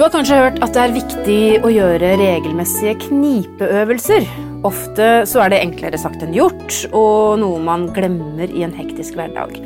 Du 0.00 0.04
har 0.06 0.14
kanskje 0.14 0.36
hørt 0.40 0.62
at 0.64 0.70
det 0.72 0.80
er 0.80 0.92
viktig 0.94 1.40
å 1.60 1.68
gjøre 1.68 2.14
regelmessige 2.16 2.94
knipeøvelser. 3.02 4.24
Ofte 4.64 5.08
så 5.28 5.42
er 5.44 5.50
det 5.52 5.58
enklere 5.60 5.98
sagt 6.00 6.22
enn 6.24 6.32
gjort, 6.32 6.72
og 6.96 7.36
noe 7.42 7.58
man 7.60 7.84
glemmer 7.92 8.48
i 8.48 8.62
en 8.64 8.72
hektisk 8.72 9.18
hverdag. 9.18 9.58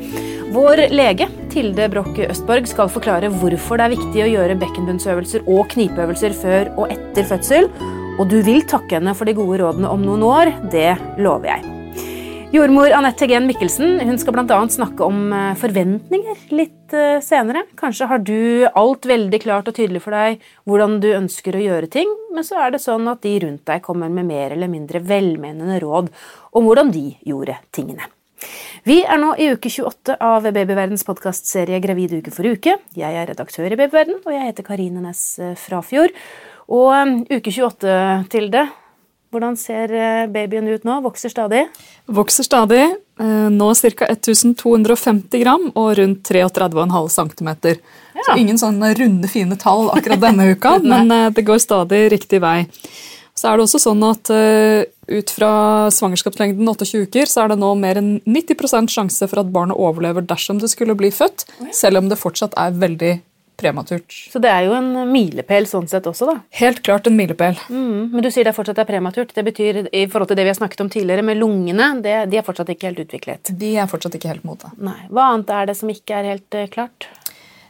Vår 0.51 0.81
lege 0.91 1.29
Tilde 1.53 1.87
Broch 1.93 2.19
Østborg 2.25 2.67
skal 2.67 2.91
forklare 2.91 3.29
hvorfor 3.31 3.79
det 3.79 3.85
er 3.85 3.93
viktig 3.93 4.25
å 4.25 4.27
gjøre 4.33 4.57
bekkenbunnsøvelser 4.65 5.47
og 5.47 5.69
knipeøvelser 5.71 6.35
før 6.41 6.73
og 6.73 6.91
etter 6.91 7.31
fødsel. 7.31 7.69
Og 8.19 8.27
du 8.27 8.41
vil 8.43 8.59
takke 8.67 8.99
henne 8.99 9.15
for 9.15 9.31
de 9.31 9.37
gode 9.39 9.61
rådene 9.63 9.87
om 9.87 10.03
noen 10.03 10.27
år. 10.33 10.51
Det 10.67 10.97
lover 11.15 11.53
jeg. 11.53 11.74
Jordmor 12.55 12.93
Anette 12.95 13.25
Hegen 13.25 13.49
Mikkelsen 13.49 13.97
hun 14.07 14.15
skal 14.21 14.35
bl.a. 14.37 14.57
snakke 14.71 15.03
om 15.03 15.33
eh, 15.35 15.55
forventninger 15.59 16.43
litt 16.55 16.93
eh, 16.95 17.17
senere. 17.19 17.65
Kanskje 17.75 18.07
har 18.07 18.21
du 18.23 18.63
alt 18.69 19.07
veldig 19.09 19.39
klart 19.43 19.67
og 19.67 19.75
tydelig 19.75 19.99
for 20.05 20.15
deg 20.15 20.43
hvordan 20.63 21.01
du 21.03 21.09
ønsker 21.17 21.57
å 21.57 21.63
gjøre 21.65 21.89
ting, 21.91 22.13
men 22.31 22.47
så 22.47 22.61
er 22.63 22.71
det 22.71 22.79
sånn 22.85 23.09
at 23.11 23.25
de 23.25 23.33
rundt 23.43 23.65
deg 23.67 23.83
kommer 23.83 24.13
med 24.13 24.29
mer 24.29 24.55
eller 24.55 24.71
mindre 24.71 25.01
velmenende 25.03 25.81
råd 25.83 26.07
om 26.55 26.69
hvordan 26.69 26.93
de 26.95 27.09
gjorde 27.27 27.57
tingene. 27.75 28.07
Vi 28.87 29.01
er 29.03 29.19
nå 29.19 29.33
i 29.41 29.49
uke 29.51 29.73
28 29.73 30.15
av 30.23 30.47
Babyverdens 30.47 31.03
podkastserie 31.09 31.81
Gravid 31.83 32.21
uke 32.21 32.31
for 32.31 32.47
uke. 32.47 32.77
Jeg 32.95 33.19
er 33.19 33.33
redaktør 33.33 33.67
i 33.67 33.81
Babyverden, 33.81 34.21
og 34.23 34.31
jeg 34.31 34.47
heter 34.53 34.69
Karine 34.69 35.03
Næss 35.03 35.27
eh, 35.43 35.57
Frafjord. 35.59 36.15
Og 36.71 37.27
uke 37.27 37.51
28, 37.51 37.99
Tilde, 38.31 38.63
hvordan 39.33 39.57
ser 39.59 39.91
eh, 39.91 40.25
babyen 40.31 40.67
ut 40.69 40.85
nå? 40.87 40.99
Vokser 41.05 41.31
stadig? 41.33 41.65
Vokser 42.11 42.47
stadig. 42.47 42.83
Eh, 43.19 43.47
nå 43.51 43.71
ca. 43.73 44.07
1250 44.11 45.41
gram 45.41 45.69
og 45.73 45.89
rundt 45.99 46.29
33,5 46.29 47.09
cm. 47.15 47.51
Ja. 48.15 48.27
Så 48.27 48.37
ingen 48.39 48.59
sånne 48.61 48.93
runde, 48.97 49.29
fine 49.31 49.57
tall 49.59 49.89
akkurat 49.95 50.23
denne 50.23 50.49
uka, 50.53 50.77
men 50.83 51.11
eh, 51.11 51.29
det 51.35 51.45
går 51.47 51.59
stadig 51.63 52.05
riktig 52.15 52.41
vei. 52.43 52.63
Så 53.35 53.49
er 53.49 53.57
det 53.57 53.65
også 53.65 53.81
sånn 53.83 54.03
at 54.07 54.29
Ut 55.05 55.29
fra 55.35 55.49
svangerskapslengden 55.93 56.65
28 56.65 57.03
uker 57.05 57.29
så 57.29 57.43
er 57.43 57.51
det 57.51 57.59
nå 57.61 57.67
mer 57.77 57.99
enn 57.99 58.07
90% 58.25 58.89
sjanse 58.89 59.27
for 59.29 59.43
at 59.43 59.51
barnet 59.53 59.77
overlever 59.77 60.25
dersom 60.25 60.57
det 60.57 60.71
skulle 60.71 60.95
bli 60.97 61.11
født, 61.13 61.43
selv 61.69 61.99
om 61.99 62.07
det 62.09 62.17
fortsatt 62.17 62.55
er 62.57 62.73
veldig 62.81 63.11
prematurt. 63.57 64.13
Så 64.31 64.39
det 64.43 64.51
er 64.51 64.67
jo 64.67 64.75
en 64.77 64.91
milepæl 65.11 65.67
sånn 65.69 65.87
sett 65.89 66.07
også, 66.09 66.27
da? 66.29 66.35
Helt 66.59 66.81
klart 66.85 67.09
en 67.09 67.17
milepæl. 67.17 67.57
Mm, 67.69 68.13
men 68.13 68.25
du 68.25 68.29
sier 68.33 68.47
det 68.47 68.55
fortsatt 68.57 68.81
er 68.81 68.89
prematurt. 68.89 69.33
Det 69.35 69.45
betyr 69.47 69.83
i 69.89 70.05
forhold 70.11 70.31
til 70.31 70.39
det 70.39 70.47
vi 70.47 70.53
har 70.53 70.59
snakket 70.59 70.85
om 70.85 70.91
tidligere 70.91 71.25
med 71.25 71.39
lungene, 71.41 71.91
det, 72.05 72.17
de 72.31 72.39
er 72.39 72.47
fortsatt 72.47 72.71
ikke 72.73 72.91
helt 72.91 73.05
utviklet? 73.05 73.53
De 73.59 73.75
er 73.79 73.91
fortsatt 73.91 74.17
ikke 74.19 74.33
helt 74.33 74.47
modne. 74.47 74.73
Nei. 74.77 74.97
Hva 75.09 75.29
annet 75.33 75.53
er 75.55 75.71
det 75.71 75.77
som 75.79 75.93
ikke 75.93 76.19
er 76.19 76.33
helt 76.33 76.59
uh, 76.59 76.67
klart? 76.73 77.09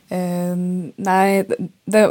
Uh, 0.05 0.53
nei, 1.01 1.45
det, 1.89 2.03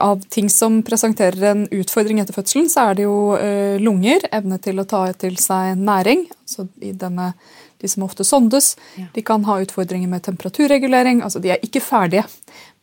Av 0.00 0.22
ting 0.32 0.48
som 0.52 0.80
presenterer 0.86 1.50
en 1.50 1.66
utfordring 1.68 2.22
etter 2.22 2.36
fødselen, 2.36 2.70
så 2.72 2.90
er 2.90 3.00
det 3.00 3.08
jo 3.08 3.16
uh, 3.34 3.80
lunger. 3.82 4.28
Evne 4.32 4.60
til 4.62 4.80
å 4.80 4.88
ta 4.88 5.06
til 5.16 5.40
seg 5.40 5.76
næring. 5.80 6.28
altså 6.44 6.68
i 6.84 6.94
denne 6.96 7.32
de 7.82 7.88
som 7.88 8.04
ofte 8.06 8.24
sondes. 8.24 8.76
Ja. 8.96 9.08
De 9.14 9.22
kan 9.26 9.44
ha 9.48 9.58
utfordringer 9.62 10.08
med 10.08 10.22
temperaturregulering. 10.22 11.22
altså 11.22 11.42
De 11.42 11.50
er 11.50 11.62
ikke 11.66 11.82
ferdige, 11.82 12.24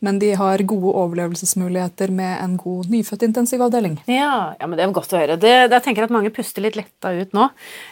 men 0.00 0.18
de 0.18 0.32
har 0.34 0.62
gode 0.68 0.92
overlevelsesmuligheter 0.96 2.10
med 2.14 2.32
en 2.40 2.56
god 2.60 2.88
nyfødtintensivavdeling. 2.92 3.98
Ja, 4.08 4.56
ja, 4.58 4.66
men 4.66 4.78
Det 4.78 4.84
er 4.84 4.92
godt 4.96 5.12
å 5.12 5.20
høre. 5.20 5.36
Det, 5.40 5.52
jeg 5.68 5.84
tenker 5.84 6.06
at 6.06 6.12
Mange 6.14 6.32
puster 6.34 6.64
litt 6.64 6.76
letta 6.78 7.12
ut 7.14 7.34
nå 7.36 7.46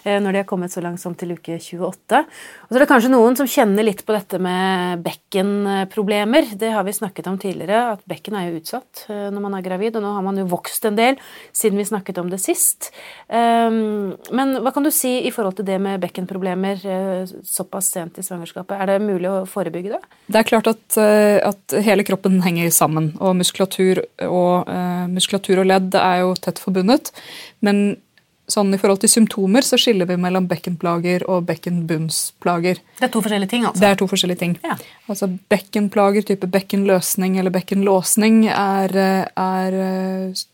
eh, 0.05 0.19
når 0.21 0.33
de 0.33 0.41
har 0.41 0.49
kommet 0.49 0.73
så 0.73 0.83
langt 0.85 1.01
som 1.01 1.15
til 1.19 1.37
uke 1.37 1.59
28. 1.61 2.23
Og 2.67 2.73
så 2.73 2.79
er 2.79 2.85
det 2.85 2.89
kanskje 2.91 3.13
noen 3.13 3.37
som 3.39 3.49
kjenner 3.49 3.87
litt 3.87 4.03
på 4.09 4.15
dette 4.17 4.41
med 4.43 5.05
bekkenproblemer. 5.05 6.51
Det 6.59 6.73
har 6.75 6.87
vi 6.87 6.97
snakket 6.97 7.29
om 7.31 7.39
tidligere, 7.41 7.95
at 7.95 8.03
bekken 8.09 8.39
er 8.39 8.49
jo 8.49 8.63
utsatt 8.63 9.05
eh, 9.13 9.29
når 9.33 9.45
man 9.45 9.59
er 9.59 9.67
gravid. 9.67 10.01
Og 10.01 10.05
nå 10.05 10.15
har 10.17 10.25
man 10.25 10.41
jo 10.41 10.49
vokst 10.51 10.89
en 10.89 10.99
del 10.99 11.21
siden 11.53 11.79
vi 11.79 11.87
snakket 11.89 12.19
om 12.23 12.33
det 12.33 12.41
sist. 12.43 12.91
Um, 13.29 14.17
men 14.35 14.57
hva 14.65 14.73
kan 14.75 14.87
du 14.87 14.91
si 14.95 15.19
i 15.29 15.33
forhold 15.35 15.59
til 15.59 15.69
det 15.69 15.79
med 15.83 16.01
bekkenproblemer 16.03 16.83
eh, 16.89 17.37
såpass 17.45 17.93
sent 17.95 18.19
i 18.19 18.27
svangerskapet? 18.27 18.75
Er 18.81 18.95
det 18.95 18.99
mulig 19.05 19.31
å 19.31 19.45
forebygge 19.49 19.95
det? 19.95 20.03
Det 20.29 20.43
er 20.43 20.49
klart 20.49 20.73
at, 20.73 20.99
at 20.99 21.79
hele 21.85 21.98
hele 21.99 22.07
kroppen 22.07 22.41
henger 22.45 22.71
sammen. 22.75 23.13
Og 23.19 23.37
muskulatur 23.39 24.05
og, 24.25 24.69
uh, 24.71 25.07
muskulatur 25.11 25.65
og 25.65 25.71
ledd 25.73 25.97
er 25.99 26.23
jo 26.23 26.37
tett 26.39 26.63
forbundet. 26.63 27.11
Men 27.61 27.99
sånn 28.49 28.73
i 28.73 28.79
forhold 28.81 29.03
til 29.03 29.13
symptomer 29.13 29.67
så 29.67 29.77
skiller 29.77 30.09
vi 30.09 30.17
mellom 30.21 30.47
bekkenplager 30.49 31.27
og 31.29 31.45
bekkenbunnsplager. 31.51 32.81
Det 32.97 33.09
er 33.09 33.13
to 33.13 33.21
forskjellige 33.25 33.53
ting, 33.53 33.67
altså? 33.69 33.83
Det 33.83 33.91
er 33.91 33.99
to 34.01 34.09
forskjellige 34.09 34.41
ting. 34.41 34.55
Ja. 34.65 34.79
Altså 35.11 35.29
Bekkenplager, 35.53 36.25
type 36.25 36.49
bekkenløsning 36.49 37.37
eller 37.41 37.53
bekkenlåsning, 37.53 38.47
er, 38.49 38.97
er 39.37 39.77
uh, 39.77 40.47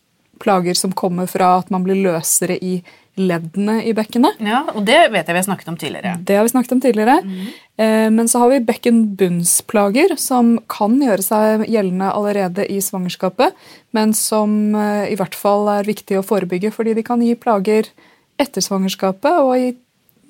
plager 0.42 0.76
som 0.78 0.92
kommer 0.92 1.28
fra 1.30 1.58
at 1.60 1.70
man 1.74 1.84
blir 1.86 1.98
løsere 2.02 2.56
i 2.58 2.78
leddene 3.14 3.76
i 3.86 3.92
bekkenet. 3.94 4.40
Ja, 4.42 4.64
og 4.74 4.84
Det 4.86 4.96
vet 5.12 5.28
jeg 5.28 5.34
vi 5.34 5.38
har 5.38 5.46
snakket 5.46 5.68
om 5.70 5.76
tidligere. 5.78 6.16
Det 6.18 6.36
har 6.36 6.42
vi 6.46 6.50
snakket 6.50 6.72
om 6.74 6.80
tidligere. 6.82 7.20
Mm. 7.22 8.14
Men 8.14 8.28
så 8.30 8.42
har 8.42 8.50
vi 8.50 8.64
bekkenbunnsplager, 8.66 10.16
som 10.18 10.56
kan 10.70 10.96
gjøre 11.02 11.22
seg 11.22 11.64
gjeldende 11.70 12.10
allerede 12.10 12.66
i 12.70 12.80
svangerskapet, 12.82 13.54
men 13.94 14.14
som 14.14 14.74
eh, 14.74 15.12
i 15.12 15.16
hvert 15.18 15.34
fall 15.38 15.70
er 15.72 15.86
viktig 15.86 16.18
å 16.18 16.26
forebygge, 16.26 16.72
fordi 16.74 16.94
de 16.98 17.06
kan 17.06 17.22
gi 17.22 17.34
plager 17.38 17.90
etter 18.38 18.62
svangerskapet 18.62 19.40
og 19.42 19.54
i, 19.58 19.72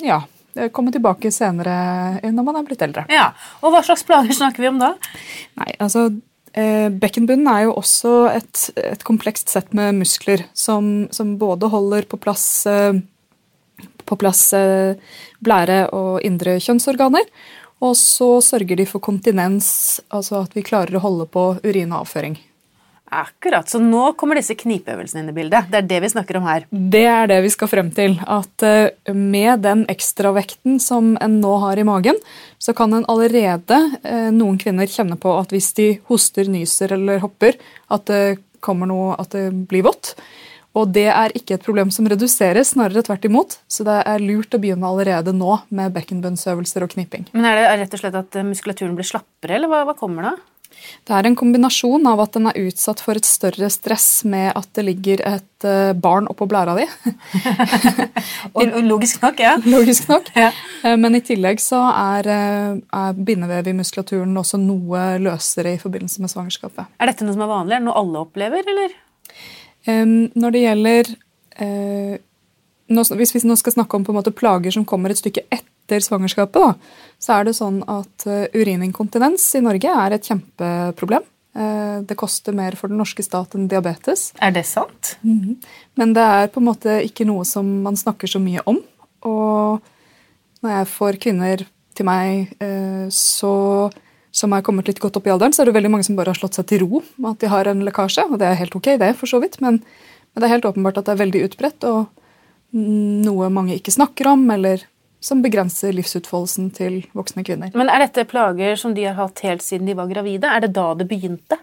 ja, 0.04 0.20
komme 0.76 0.92
tilbake 0.92 1.32
senere 1.32 2.20
når 2.20 2.46
man 2.46 2.60
er 2.60 2.68
blitt 2.68 2.84
eldre. 2.84 3.08
Ja, 3.12 3.32
og 3.64 3.72
Hva 3.72 3.84
slags 3.84 4.04
plager 4.08 4.36
snakker 4.36 4.64
vi 4.64 4.72
om 4.72 4.80
da? 4.80 4.92
Nei, 5.60 5.72
altså 5.80 6.10
Eh, 6.10 6.33
bekkenbunnen 6.54 7.48
er 7.50 7.64
jo 7.66 7.74
også 7.80 8.12
et, 8.30 8.68
et 8.78 9.02
komplekst 9.06 9.50
sett 9.50 9.72
med 9.74 9.96
muskler 9.98 10.44
som, 10.54 11.08
som 11.10 11.34
både 11.40 11.70
holder 11.72 12.06
på 12.06 12.20
plass, 12.22 12.46
eh, 12.70 12.94
på 14.06 14.18
plass 14.20 14.46
eh, 14.54 14.94
blære 15.42 15.88
og 15.96 16.22
indre 16.26 16.60
kjønnsorganer, 16.62 17.26
og 17.82 17.96
så 17.98 18.38
sørger 18.44 18.78
de 18.78 18.86
for 18.86 19.02
kontinens, 19.02 20.00
altså 20.14 20.44
at 20.44 20.54
vi 20.54 20.62
klarer 20.66 20.94
å 20.96 21.02
holde 21.04 21.26
på 21.26 21.48
urin 21.64 21.90
og 21.92 22.04
avføring. 22.04 22.38
Akkurat. 23.12 23.68
Så 23.68 23.78
nå 23.78 24.02
kommer 24.18 24.38
disse 24.40 24.56
knipeøvelsene 24.58 25.22
inn 25.22 25.30
i 25.30 25.36
bildet. 25.36 25.68
Det 25.70 25.82
er 25.82 25.88
det 25.88 25.98
vi 26.02 26.10
snakker 26.14 26.38
om 26.40 26.46
her. 26.48 26.64
Det 26.70 27.04
er 27.06 27.28
det 27.30 27.40
vi 27.44 27.50
skal 27.52 27.70
frem 27.70 27.90
til. 27.94 28.16
At 28.24 28.64
eh, 28.64 29.12
med 29.12 29.62
den 29.66 29.84
ekstravekten 29.92 30.80
som 30.82 31.12
en 31.22 31.36
nå 31.42 31.52
har 31.62 31.78
i 31.78 31.84
magen, 31.86 32.18
så 32.58 32.74
kan 32.76 32.96
en 32.96 33.04
allerede, 33.12 33.78
eh, 34.02 34.30
noen 34.34 34.56
kvinner, 34.58 34.88
kjenne 34.90 35.18
på 35.20 35.34
at 35.36 35.52
hvis 35.54 35.70
de 35.76 35.90
hoster, 36.08 36.48
nyser 36.50 36.96
eller 36.96 37.20
hopper, 37.22 37.60
at 37.92 38.08
det 38.10 38.24
kommer 38.64 38.88
noe, 38.88 39.12
at 39.20 39.36
det 39.36 39.50
blir 39.68 39.84
vått. 39.84 40.14
Og 40.74 40.90
det 40.90 41.06
er 41.12 41.30
ikke 41.38 41.54
et 41.54 41.62
problem 41.62 41.92
som 41.94 42.08
reduseres, 42.10 42.72
snarere 42.72 43.04
tvert 43.06 43.28
imot. 43.28 43.60
Så 43.70 43.86
det 43.86 44.00
er 44.10 44.24
lurt 44.24 44.56
å 44.56 44.58
begynne 44.58 44.88
allerede 44.88 45.36
nå 45.36 45.60
med 45.70 45.94
bekkenbunnsøvelser 45.94 46.82
og 46.82 46.96
knipping. 46.96 47.28
Men 47.36 47.46
er 47.46 47.60
det 47.60 47.68
rett 47.84 47.94
og 47.94 48.02
slett 48.02 48.18
at 48.18 48.40
muskulaturen 48.48 48.96
blir 48.98 49.06
slappere, 49.06 49.60
eller 49.60 49.70
hva, 49.70 49.84
hva 49.86 49.94
kommer 49.98 50.32
da? 50.32 50.34
Det 51.04 51.12
er 51.12 51.26
en 51.28 51.36
kombinasjon 51.36 52.06
av 52.08 52.22
at 52.22 52.32
den 52.36 52.48
er 52.48 52.58
utsatt 52.64 53.02
for 53.04 53.18
et 53.18 53.26
større 53.28 53.68
stress 53.72 54.24
med 54.28 54.54
at 54.56 54.68
det 54.76 54.86
ligger 54.86 55.20
et 55.28 55.66
eh, 55.68 55.92
barn 55.92 56.28
oppå 56.32 56.46
blæra 56.48 56.76
di. 56.78 56.86
logisk 58.88 59.20
nok, 59.24 59.42
ja. 59.44 59.52
Logisk 59.74 60.08
nok. 60.08 60.30
Ja. 60.32 60.48
Eh, 60.80 60.96
men 61.00 61.18
i 61.18 61.22
tillegg 61.24 61.60
så 61.60 61.82
er, 61.90 62.30
eh, 62.32 62.78
er 62.80 63.20
bindevev 63.20 63.68
i 63.68 63.76
muskulaturen 63.76 64.32
også 64.40 64.60
noe 64.62 65.18
løsere 65.20 65.74
i 65.76 65.82
forbindelse 65.82 66.24
med 66.24 66.32
svangerskapet. 66.32 66.88
Er 66.96 67.12
dette 67.12 67.28
noe 67.28 67.36
som 67.36 67.44
er 67.44 67.52
vanlig? 67.52 67.76
Er 67.76 67.84
det 67.84 67.88
noe 67.90 68.00
alle 68.00 68.24
opplever, 68.24 68.72
eller? 68.74 68.96
Når 69.84 70.54
det 70.54 70.60
gjelder 70.62 71.08
Hvis 72.88 73.34
vi 73.34 73.42
nå 73.44 73.56
skal 73.60 73.74
snakke 73.74 73.98
om 73.98 74.04
på 74.06 74.14
en 74.14 74.16
måte 74.16 74.32
plager 74.32 74.72
som 74.72 74.86
kommer 74.88 75.12
et 75.12 75.20
stykke 75.20 75.44
etter 75.52 75.73
etter 75.84 76.00
svangerskapet, 76.00 76.60
da, 76.60 76.74
så 77.20 77.38
er 77.38 77.48
det 77.48 77.56
sånn 77.56 77.82
at 77.90 78.26
uh, 78.28 78.46
urininkontinens 78.56 79.44
i 79.58 79.62
Norge 79.64 79.92
er 79.92 80.16
et 80.16 80.28
kjempeproblem. 80.28 81.24
Uh, 81.54 82.00
det 82.08 82.16
koster 82.18 82.56
mer 82.56 82.74
for 82.78 82.90
den 82.90 82.98
norske 82.98 83.22
stat 83.22 83.54
enn 83.54 83.68
diabetes. 83.70 84.32
Er 84.40 84.52
det 84.52 84.64
sant? 84.66 85.16
Mm 85.22 85.40
-hmm. 85.40 85.56
Men 85.94 86.14
det 86.14 86.22
er 86.22 86.48
på 86.48 86.60
en 86.60 86.66
måte 86.66 87.02
ikke 87.04 87.26
noe 87.26 87.44
som 87.44 87.82
man 87.82 87.96
snakker 87.96 88.26
så 88.26 88.38
mye 88.40 88.60
om. 88.66 88.80
Og 89.22 89.80
når 90.62 90.70
jeg 90.70 90.86
får 90.86 91.20
kvinner 91.20 91.66
til 91.94 92.06
meg 92.06 92.48
uh, 92.62 93.08
så, 93.10 93.90
som 94.32 94.52
er 94.52 94.62
kommet 94.62 94.88
litt 94.88 95.00
godt 95.00 95.16
opp 95.16 95.26
i 95.26 95.30
alderen, 95.30 95.52
så 95.52 95.62
er 95.62 95.66
det 95.66 95.74
veldig 95.74 95.90
mange 95.90 96.04
som 96.04 96.16
bare 96.16 96.30
har 96.30 96.40
slått 96.40 96.54
seg 96.54 96.66
til 96.66 96.80
ro 96.80 97.02
med 97.16 97.30
at 97.30 97.40
de 97.40 97.46
har 97.46 97.66
en 97.66 97.84
lekkasje. 97.84 98.24
Og 98.32 98.38
det 98.38 98.46
er 98.46 98.54
helt 98.54 98.76
ok, 98.76 98.98
det, 98.98 99.16
for 99.16 99.26
så 99.26 99.40
vidt, 99.40 99.60
men, 99.60 99.82
men 100.32 100.40
det 100.40 100.44
er 100.44 100.56
helt 100.56 100.64
åpenbart 100.64 100.98
at 100.98 101.04
det 101.04 101.12
er 101.12 101.24
veldig 101.24 101.44
utbredt. 101.44 101.84
og 101.84 102.06
noe 102.74 103.48
mange 103.54 103.76
ikke 103.78 103.94
snakker 103.94 104.26
om, 104.32 104.50
eller 104.50 104.82
som 105.24 105.42
begrenser 105.44 105.94
livsutfoldelsen 105.96 106.70
til 106.76 107.00
voksne 107.16 107.44
kvinner. 107.46 107.72
Men 107.74 107.88
Er 107.92 108.04
dette 108.04 108.26
plager 108.28 108.76
som 108.80 108.94
de 108.96 109.06
har 109.08 109.16
hatt 109.18 109.40
helt 109.46 109.64
siden 109.64 109.88
de 109.88 109.96
var 109.96 110.10
gravide? 110.10 110.50
Er 110.50 110.66
det 110.66 110.74
da 110.76 110.92
det 110.94 111.08
begynte? 111.08 111.58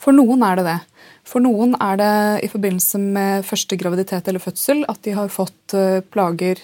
For 0.00 0.12
noen 0.12 0.42
er 0.44 0.58
det 0.58 0.66
det. 0.66 0.78
For 1.24 1.42
noen 1.42 1.76
er 1.80 1.98
det 2.00 2.14
i 2.44 2.50
forbindelse 2.50 2.98
med 2.98 3.46
første 3.46 3.78
graviditet 3.78 4.28
eller 4.28 4.42
fødsel 4.42 4.82
at 4.90 5.00
de 5.06 5.14
har 5.16 5.30
fått 5.32 5.74
eh, 5.78 6.02
plager 6.02 6.58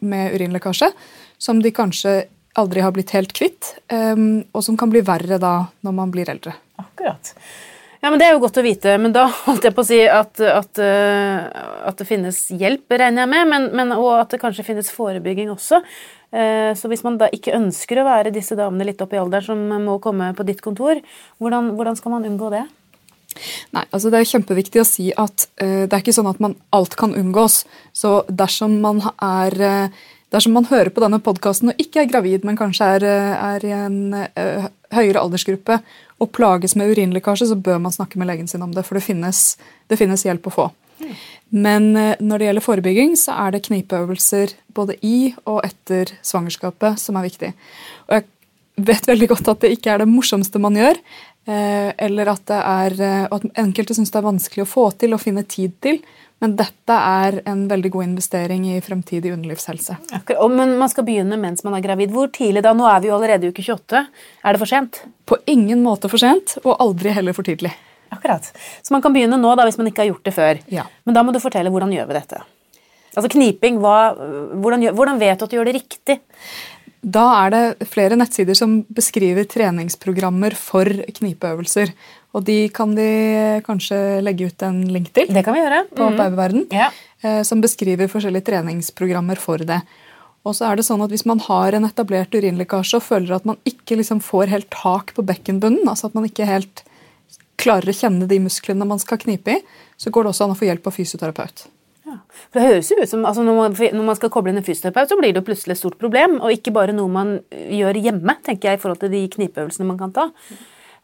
med 0.00 0.34
urinlekkasje 0.34 0.90
som 1.38 1.60
de 1.62 1.74
kanskje 1.74 2.22
aldri 2.58 2.82
har 2.82 2.94
blitt 2.96 3.12
helt 3.14 3.32
kvitt, 3.36 3.76
ehm, 3.92 4.48
og 4.50 4.64
som 4.64 4.76
kan 4.80 4.90
bli 4.90 5.04
verre 5.06 5.38
da 5.38 5.68
når 5.86 5.94
man 5.94 6.10
blir 6.10 6.30
eldre. 6.32 6.56
Akkurat. 6.80 7.34
Ja, 8.00 8.10
men 8.10 8.20
Det 8.20 8.28
er 8.28 8.36
jo 8.36 8.42
godt 8.44 8.60
å 8.60 8.62
vite, 8.62 8.94
men 9.02 9.14
da 9.14 9.24
holdt 9.46 9.66
jeg 9.66 9.74
på 9.74 9.82
å 9.82 9.88
si 9.88 9.98
at, 10.06 10.38
at, 10.38 10.80
eh, 10.82 11.62
at 11.88 11.98
det 11.98 12.06
finnes 12.06 12.44
hjelp, 12.54 12.86
regner 12.94 13.24
jeg 13.24 13.32
med, 13.32 13.50
men, 13.50 13.68
men, 13.74 13.94
og 13.96 14.12
at 14.20 14.34
det 14.34 14.40
kanskje 14.42 14.66
finnes 14.68 14.90
forebygging 14.94 15.50
også. 15.50 15.82
Eh, 16.30 16.70
så 16.78 16.90
hvis 16.90 17.02
man 17.06 17.18
da 17.18 17.30
ikke 17.34 17.56
ønsker 17.56 17.98
å 17.98 18.06
være 18.06 18.34
disse 18.34 18.54
damene 18.58 18.86
litt 18.90 19.02
opp 19.02 19.16
i 19.16 19.20
alderen 19.20 19.48
som 19.48 19.86
må 19.86 19.96
komme 20.04 20.30
på 20.38 20.46
ditt 20.46 20.62
kontor, 20.62 21.00
hvordan, 21.42 21.72
hvordan 21.78 21.98
skal 21.98 22.14
man 22.14 22.28
unngå 22.28 22.52
det? 22.54 22.66
Nei, 23.74 23.84
altså 23.92 24.10
Det 24.10 24.20
er 24.20 24.30
kjempeviktig 24.30 24.80
å 24.82 24.86
si 24.88 25.10
at 25.12 25.48
uh, 25.60 25.84
det 25.84 25.92
er 25.92 26.00
ikke 26.00 26.14
sånn 26.16 26.30
at 26.30 26.40
man 26.42 26.56
alt 26.74 26.96
kan 26.98 27.12
unngås. 27.14 27.60
Så 27.94 28.22
dersom 28.30 28.78
man 28.82 29.02
er 29.14 29.90
Dersom 30.34 30.52
man 30.58 30.68
hører 30.68 30.90
på 30.92 31.00
denne 31.00 31.20
podkasten 31.24 31.72
og 31.72 31.80
ikke 31.80 32.02
er 32.02 32.10
gravid, 32.10 32.44
men 32.44 32.58
kanskje 32.58 32.88
er, 32.98 33.06
er 33.38 33.64
i 33.64 33.72
en 33.72 33.98
uh, 34.12 34.68
høyere 34.92 35.22
aldersgruppe 35.22 35.78
og 36.18 36.32
plages 36.36 36.76
med 36.76 36.92
urinlekkasje, 36.92 37.48
så 37.48 37.56
bør 37.56 37.80
man 37.80 37.94
snakke 37.94 38.20
med 38.20 38.28
legen 38.28 38.50
sin 38.50 38.64
om 38.64 38.74
det, 38.76 38.84
for 38.84 38.98
det 38.98 39.06
finnes, 39.06 39.56
det 39.88 39.96
finnes 40.00 40.26
hjelp 40.26 40.50
å 40.50 40.54
få. 40.54 40.66
Mm. 40.98 41.14
Men 41.64 41.86
når 42.18 42.40
det 42.40 42.48
gjelder 42.48 42.64
forebygging, 42.64 43.14
så 43.16 43.36
er 43.46 43.54
det 43.54 43.62
knipeøvelser 43.68 44.52
både 44.76 44.98
i 45.06 45.30
og 45.46 45.62
etter 45.64 46.10
svangerskapet 46.26 47.00
som 47.00 47.16
er 47.16 47.28
viktig. 47.28 47.52
Og 48.10 48.18
jeg 48.18 48.26
vet 48.90 49.08
veldig 49.08 49.28
godt 49.30 49.52
at 49.54 49.62
det 49.62 49.70
ikke 49.76 49.94
er 49.94 50.02
det 50.02 50.10
morsomste 50.10 50.60
man 50.60 50.76
gjør, 50.76 50.98
Eh, 51.48 51.92
eller 51.96 52.28
at, 52.28 52.42
det 52.50 52.56
er, 52.60 52.94
eh, 53.00 53.26
at 53.32 53.44
enkelte 53.56 53.94
syns 53.96 54.10
det 54.12 54.18
er 54.20 54.26
vanskelig 54.26 54.66
å 54.66 54.68
få 54.68 54.82
til 55.00 55.14
og 55.16 55.22
finne 55.22 55.46
tid 55.48 55.78
til. 55.80 56.02
Men 56.38 56.54
dette 56.58 56.94
er 56.94 57.40
en 57.50 57.64
veldig 57.70 57.90
god 57.96 58.06
investering 58.06 58.66
i 58.70 58.76
fremtidig 58.84 59.32
underlivshelse. 59.34 59.96
Akkurat, 60.14 60.52
men 60.54 60.76
man 60.78 60.90
skal 60.92 61.06
begynne 61.08 61.38
mens 61.40 61.64
man 61.66 61.74
er 61.74 61.82
gravid. 61.82 62.12
Hvor 62.14 62.30
tidlig 62.34 62.62
da? 62.66 62.74
Nå 62.78 62.86
er 62.86 63.02
vi 63.02 63.10
jo 63.10 63.16
allerede 63.16 63.48
i 63.48 63.50
uke 63.50 63.64
28. 63.64 64.04
Er 64.44 64.54
det 64.54 64.62
for 64.62 64.70
sent? 64.70 65.02
På 65.26 65.40
ingen 65.50 65.82
måte 65.82 66.10
for 66.10 66.22
sent, 66.22 66.54
og 66.62 66.76
aldri 66.78 67.14
heller 67.16 67.34
for 67.34 67.46
tidlig. 67.46 67.72
Akkurat. 68.14 68.46
Så 68.82 68.94
man 68.94 69.02
kan 69.04 69.12
begynne 69.12 69.36
nå 69.40 69.50
da, 69.58 69.66
hvis 69.66 69.80
man 69.80 69.90
ikke 69.90 70.04
har 70.04 70.12
gjort 70.12 70.30
det 70.30 70.36
før. 70.36 70.62
Ja. 70.72 70.86
Men 71.04 71.18
da 71.18 71.26
må 71.26 71.34
du 71.34 71.42
fortelle 71.42 71.72
hvordan 71.74 71.92
gjør 71.92 72.08
vi 72.08 72.16
dette? 72.20 72.40
Altså 73.16 73.30
kniping, 73.34 73.80
hva, 73.82 73.98
hvordan, 74.62 74.84
hvordan 74.94 75.18
vet 75.18 75.40
du 75.40 75.46
at 75.46 75.50
du 75.50 75.58
gjør 75.58 75.68
det 75.72 75.80
riktig? 75.80 76.20
Da 77.02 77.24
er 77.44 77.52
det 77.54 77.88
flere 77.90 78.16
nettsider 78.18 78.56
som 78.58 78.80
beskriver 78.94 79.46
treningsprogrammer 79.46 80.56
for 80.58 80.88
knipeøvelser. 80.88 81.92
Og 82.36 82.44
de 82.44 82.56
kan 82.74 82.90
de 82.96 83.08
kanskje 83.66 83.98
legge 84.24 84.50
ut 84.50 84.64
en 84.66 84.82
link 84.92 85.12
til 85.16 85.30
Det 85.32 85.44
kan 85.46 85.54
vi 85.54 85.62
gjøre. 85.62 85.84
på 85.94 86.10
mm. 86.10 86.18
Babyverden, 86.18 86.66
ja. 86.74 86.90
Eh, 87.22 87.42
som 87.42 87.62
beskriver 87.62 88.10
forskjellige 88.10 88.50
treningsprogrammer 88.50 89.38
for 89.38 89.58
det. 89.58 89.80
Og 90.44 90.54
så 90.54 90.68
er 90.68 90.76
det 90.76 90.86
sånn 90.86 91.02
at 91.02 91.10
Hvis 91.10 91.26
man 91.26 91.40
har 91.40 91.74
en 91.74 91.84
etablert 91.84 92.34
urinlekkasje 92.34 93.00
og 93.00 93.06
føler 93.06 93.34
at 93.36 93.46
man 93.48 93.58
ikke 93.64 93.96
liksom 93.96 94.20
får 94.20 94.52
helt 94.52 94.70
tak 94.70 95.14
på 95.14 95.22
bekkenbunnen, 95.22 95.88
altså 95.88 96.06
at 96.06 96.14
man 96.14 96.24
ikke 96.28 96.46
helt 96.46 96.84
klarer 97.58 97.90
å 97.90 97.96
kjenne 97.96 98.28
de 98.28 98.38
musklene 98.38 98.86
man 98.86 99.00
skal 99.02 99.18
knipe 99.18 99.58
i, 99.58 99.62
så 99.98 100.10
går 100.10 100.24
det 100.24 100.30
også 100.30 100.46
an 100.46 100.54
å 100.54 100.58
få 100.58 100.68
hjelp 100.68 100.86
av 100.86 100.94
fysioterapeut. 100.94 101.66
Ja. 102.08 102.16
For 102.48 102.60
det 102.60 102.66
høres 102.70 102.90
jo 102.90 102.96
ut 102.98 103.10
som 103.10 103.26
altså 103.28 103.44
når, 103.44 103.58
man, 103.58 103.74
når, 103.76 104.04
man, 104.06 104.16
skal 104.16 104.32
koble 104.32 104.52
inn 104.52 104.60
en 104.60 104.66
fysioterapeut, 104.66 105.10
så 105.10 105.18
blir 105.20 105.34
det 105.34 105.42
jo 105.42 105.48
plutselig 105.50 105.76
et 105.76 105.82
stort 105.82 105.98
problem, 106.00 106.38
og 106.40 106.54
ikke 106.54 106.72
bare 106.74 106.94
noe 106.96 107.12
man 107.12 107.34
gjør 107.52 108.00
hjemme, 108.00 108.38
tenker 108.46 108.72
jeg, 108.72 108.78
i 108.78 108.82
forhold 108.82 109.02
til 109.02 109.12
de 109.12 109.26
knipeøvelsene 109.34 109.88
man 109.88 110.00
kan 110.00 110.14
ta. 110.16 110.30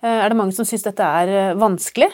Eh, 0.04 0.14
er 0.14 0.30
det 0.30 0.38
mange 0.38 0.56
som 0.56 0.68
syns 0.68 0.86
dette 0.86 1.10
er 1.20 1.34
eh, 1.34 1.58
vanskelig? 1.60 2.08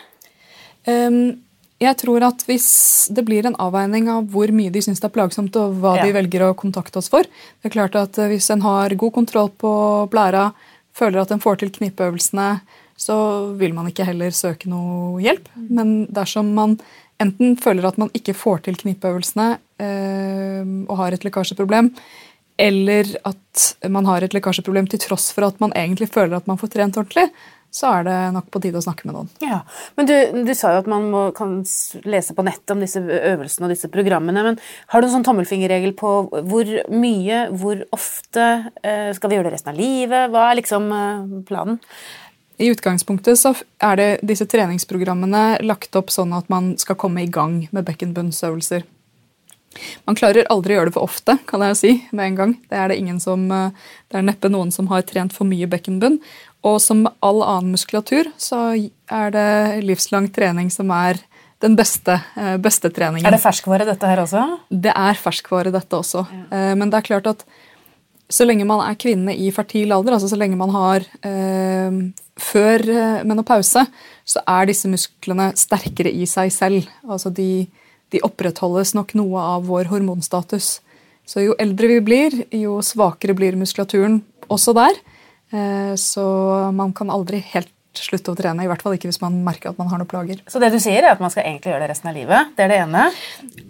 Um, 0.88 1.38
jeg 1.80 1.96
tror 2.00 2.24
at 2.26 2.42
hvis 2.48 2.68
det 3.12 3.24
blir 3.28 3.46
en 3.48 3.56
avveining 3.60 4.08
av 4.12 4.26
hvor 4.32 4.50
mye 4.52 4.72
de 4.72 4.82
syns 4.84 5.00
det 5.00 5.08
er 5.08 5.14
plagsomt, 5.14 5.56
og 5.56 5.78
hva 5.80 5.96
ja. 5.98 6.04
de 6.04 6.16
velger 6.16 6.44
å 6.44 6.56
kontakte 6.56 7.00
oss 7.00 7.08
for 7.12 7.24
Det 7.24 7.70
er 7.70 7.76
klart 7.76 7.96
at 7.96 8.18
eh, 8.20 8.32
hvis 8.34 8.50
en 8.52 8.64
har 8.66 8.96
god 9.00 9.14
kontroll 9.16 9.52
på 9.60 9.72
blæra, 10.12 10.50
føler 10.96 11.22
at 11.22 11.32
en 11.32 11.42
får 11.42 11.62
til 11.62 11.72
knipeøvelsene, 11.78 12.50
så 13.00 13.16
vil 13.56 13.72
man 13.72 13.88
ikke 13.88 14.04
heller 14.04 14.34
søke 14.36 14.68
noe 14.68 15.22
hjelp. 15.24 15.46
Mm. 15.56 15.68
Men 15.78 15.92
dersom 16.12 16.50
man 16.56 16.76
enten 17.22 17.56
føler 17.60 17.86
at 17.88 18.00
man 18.00 18.10
ikke 18.16 18.36
får 18.36 18.64
til 18.66 18.78
knipeøvelsene 18.80 19.52
øh, 19.82 20.74
og 20.88 20.98
har 21.02 21.16
et 21.16 21.24
lekkasjeproblem, 21.26 21.92
eller 22.60 23.14
at 23.28 23.70
man 23.88 24.08
har 24.08 24.24
et 24.24 24.36
lekkasjeproblem 24.36 24.90
til 24.90 25.00
tross 25.06 25.30
for 25.36 25.48
at 25.48 25.60
man 25.62 25.72
egentlig 25.76 26.10
føler 26.12 26.36
at 26.36 26.50
man 26.50 26.60
får 26.60 26.74
trent 26.74 26.98
ordentlig, 27.00 27.30
så 27.70 27.90
er 27.94 28.06
det 28.06 28.16
nok 28.34 28.48
på 28.50 28.60
tide 28.62 28.80
å 28.80 28.82
snakke 28.82 29.06
med 29.06 29.14
noen. 29.14 29.28
Ja, 29.44 29.60
Men 29.98 30.08
du, 30.08 30.14
du 30.48 30.50
sa 30.58 30.72
jo 30.74 30.80
at 30.82 30.88
man 30.90 31.06
må, 31.12 31.22
kan 31.36 31.60
lese 32.02 32.34
på 32.34 32.44
nettet 32.46 32.74
om 32.74 32.82
disse 32.82 32.98
øvelsene 33.00 33.68
og 33.68 33.74
disse 33.74 33.90
programmene. 33.92 34.42
men 34.42 34.58
Har 34.90 35.00
du 35.00 35.06
en 35.06 35.14
sånn 35.14 35.26
tommelfingerregel 35.26 35.94
på 35.98 36.14
hvor 36.50 36.72
mye, 36.90 37.44
hvor 37.54 37.84
ofte? 37.94 38.48
Øh, 38.82 39.12
skal 39.14 39.30
vi 39.30 39.38
gjøre 39.38 39.50
det 39.50 39.54
resten 39.54 39.72
av 39.72 39.78
livet? 39.78 40.34
Hva 40.34 40.48
er 40.48 40.58
liksom 40.58 40.90
øh, 40.96 41.38
planen? 41.46 41.78
I 42.60 42.68
utgangspunktet 42.68 43.38
så 43.40 43.54
er 43.80 43.96
det 43.96 44.08
disse 44.26 44.44
treningsprogrammene 44.44 45.62
lagt 45.64 45.96
opp 45.96 46.12
sånn 46.12 46.34
at 46.36 46.50
man 46.52 46.74
skal 46.80 46.98
komme 47.00 47.24
i 47.24 47.30
gang 47.32 47.62
med 47.72 47.86
bekkenbunnsøvelser. 47.88 48.84
Man 50.04 50.18
klarer 50.18 50.48
aldri 50.50 50.74
å 50.74 50.80
gjøre 50.80 50.90
det 50.90 50.96
for 50.96 51.06
ofte, 51.06 51.36
kan 51.48 51.62
jeg 51.64 51.78
si, 51.78 51.92
med 52.10 52.26
en 52.26 52.38
gang. 52.40 52.54
Det 52.68 52.76
er, 52.76 52.90
det 52.90 52.98
ingen 53.00 53.20
som, 53.22 53.46
eh, 53.54 53.70
det 54.10 54.18
er 54.18 54.26
neppe 54.26 54.50
noen 54.50 54.72
som 54.74 54.90
har 54.90 55.06
trent 55.08 55.32
for 55.32 55.48
mye 55.48 55.68
bekkenbunn. 55.70 56.18
Og 56.66 56.80
som 56.82 57.04
med 57.06 57.16
all 57.24 57.40
annen 57.46 57.72
muskulatur 57.76 58.28
så 58.36 58.74
er 58.76 59.32
det 59.32 59.84
livslang 59.86 60.28
trening 60.34 60.68
som 60.74 60.90
er 60.92 61.22
den 61.60 61.76
beste, 61.76 62.18
eh, 62.36 62.56
beste 62.56 62.90
treningen. 62.90 63.26
Er 63.26 63.36
det 63.36 63.42
ferskvare 63.44 63.86
dette 63.86 64.06
her 64.06 64.20
også? 64.24 64.44
Det 64.68 64.92
er 64.92 65.14
ferskvare 65.14 65.72
dette 65.72 65.96
også. 65.96 66.26
Ja. 66.28 66.44
Eh, 66.50 66.74
men 66.74 66.90
det 66.90 66.98
er 66.98 67.08
klart 67.08 67.26
at 67.26 67.44
så 68.30 68.46
lenge 68.46 68.66
man 68.68 68.82
er 68.84 68.98
kvinne 69.00 69.34
i 69.34 69.50
fertil 69.54 69.92
alder, 69.94 70.14
altså 70.16 70.30
så 70.30 70.38
lenge 70.38 70.58
man 70.58 70.72
har 70.74 71.06
eh, 71.26 71.96
før 72.40 72.84
eh, 72.86 73.24
menopause, 73.26 73.84
så 74.24 74.42
er 74.48 74.68
disse 74.70 74.90
musklene 74.90 75.50
sterkere 75.58 76.12
i 76.14 76.28
seg 76.30 76.52
selv. 76.54 76.86
Altså 77.08 77.32
de, 77.34 77.66
de, 78.12 78.22
opprettholdes 78.26 78.94
nok 78.94 79.16
noe 79.18 79.42
av 79.56 79.66
vår 79.68 79.90
hormonstatus. 79.90 80.78
Så 81.26 81.44
jo 81.44 81.56
eldre 81.62 81.90
vi 81.90 81.98
blir, 82.04 82.38
jo 82.54 82.78
svakere 82.84 83.36
blir 83.38 83.58
muskulaturen 83.58 84.20
også 84.50 84.74
der. 84.78 85.02
Eh, 85.50 85.94
så 85.98 86.24
man 86.74 86.94
kan 86.96 87.10
aldri 87.10 87.42
helt 87.52 87.72
slutte 87.98 88.32
å 88.32 88.36
trene. 88.38 88.64
I 88.64 88.68
hvert 88.70 88.82
fall 88.84 88.94
ikke 88.94 89.08
hvis 89.10 89.20
man 89.22 89.40
merker 89.44 89.72
at 89.72 89.78
man 89.80 89.88
har 89.90 90.00
noen 90.00 90.08
plager. 90.10 90.40
Så 90.50 90.60
det 90.62 90.70
du 90.72 90.78
sier 90.82 91.02
er 91.02 91.14
at 91.14 91.22
man 91.22 91.32
skal 91.32 91.46
egentlig 91.48 91.72
gjøre 91.72 91.82
det 91.84 91.90
resten 91.90 92.10
av 92.10 92.16
livet? 92.16 92.52
Det 92.56 92.64
er 92.64 92.72
det 92.72 92.78
ene? 92.84 93.06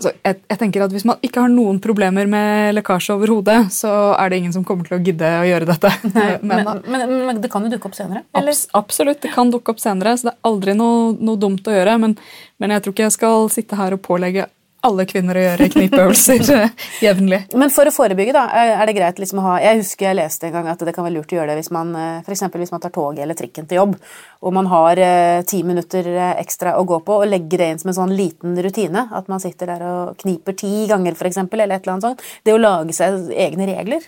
Så 0.01 0.13
jeg, 0.13 0.39
jeg, 0.45 0.59
tenker 0.61 0.85
at 0.85 0.95
Hvis 0.95 1.07
man 1.09 1.25
ikke 1.25 1.45
har 1.45 1.53
noen 1.53 1.81
problemer 1.83 2.29
med 2.31 2.75
lekkasje 2.77 3.17
overhodet, 3.17 3.59
så 3.75 3.95
er 4.17 4.31
det 4.31 4.43
ingen 4.43 4.55
som 4.57 4.67
kommer 4.67 4.89
til 4.89 4.99
å 4.99 5.03
gidde 5.05 5.33
å 5.41 5.49
gjøre 5.49 5.71
dette. 5.73 5.93
men, 6.13 6.63
men, 6.65 6.85
men, 6.87 7.17
men, 7.31 7.43
det 7.43 7.53
kan 7.53 7.65
jo 7.65 7.73
dukke 7.73 7.91
opp 7.91 7.99
senere? 7.99 8.25
Abs 8.37 8.67
absolutt, 8.77 9.23
det 9.25 9.33
kan 9.35 9.53
dukke 9.53 9.75
opp 9.75 9.83
senere. 9.83 10.17
Så 10.19 10.31
det 10.31 10.37
er 10.37 10.51
aldri 10.53 10.77
noe, 10.77 11.13
noe 11.17 11.41
dumt 11.41 11.69
å 11.69 11.77
gjøre. 11.77 11.99
Men, 12.05 12.17
men 12.61 12.77
jeg 12.77 12.85
tror 12.85 12.97
ikke 12.97 13.09
jeg 13.09 13.19
skal 13.19 13.53
sitte 13.53 13.81
her 13.81 13.97
og 13.97 14.05
pålegge 14.05 14.51
alle 14.87 15.05
kvinner 15.09 15.37
å 15.37 15.43
gjøre 15.45 15.69
knipeøvelser 15.75 16.53
eh, 16.55 16.75
jevnlig. 17.05 17.41
Men 17.59 17.73
for 17.75 17.89
å 17.89 17.93
forebygge, 17.95 18.35
da, 18.37 18.47
er 18.81 18.89
det 18.89 18.97
greit 18.97 19.21
liksom 19.21 19.43
å 19.43 19.45
ha 19.45 19.57
Jeg 19.63 19.81
husker 19.83 20.09
jeg 20.09 20.19
leste 20.19 20.49
en 20.49 20.55
gang 20.57 20.71
at 20.73 20.85
det 20.87 20.95
kan 20.97 21.05
være 21.07 21.19
lurt 21.19 21.35
å 21.35 21.39
gjøre 21.39 21.53
det 21.53 21.61
hvis 21.61 21.73
man 21.75 21.93
eh, 21.99 22.23
f.eks. 22.25 22.47
hvis 22.55 22.73
man 22.73 22.85
tar 22.85 22.95
toget 22.95 23.25
eller 23.25 23.39
trikken 23.39 23.69
til 23.69 23.81
jobb, 23.83 23.97
og 24.41 24.57
man 24.57 24.71
har 24.73 25.01
eh, 25.05 25.43
ti 25.49 25.63
minutter 25.67 26.09
ekstra 26.31 26.77
å 26.81 26.87
gå 26.89 27.01
på, 27.07 27.21
og 27.21 27.29
legger 27.29 27.61
det 27.61 27.71
inn 27.75 27.83
som 27.83 27.93
en 27.93 27.99
sånn 28.01 28.17
liten 28.17 28.57
rutine. 28.65 29.07
At 29.17 29.29
man 29.33 29.43
sitter 29.43 29.75
der 29.75 29.85
og 29.87 30.17
kniper 30.23 30.57
ti 30.57 30.87
ganger, 30.91 31.17
f.eks., 31.19 31.43
eller 31.45 31.77
et 31.77 31.85
eller 31.85 31.97
annet 31.97 32.09
sånt. 32.09 32.25
Det 32.47 32.57
å 32.57 32.61
lage 32.61 32.97
seg 32.97 33.29
egne 33.37 33.69
regler. 33.69 34.07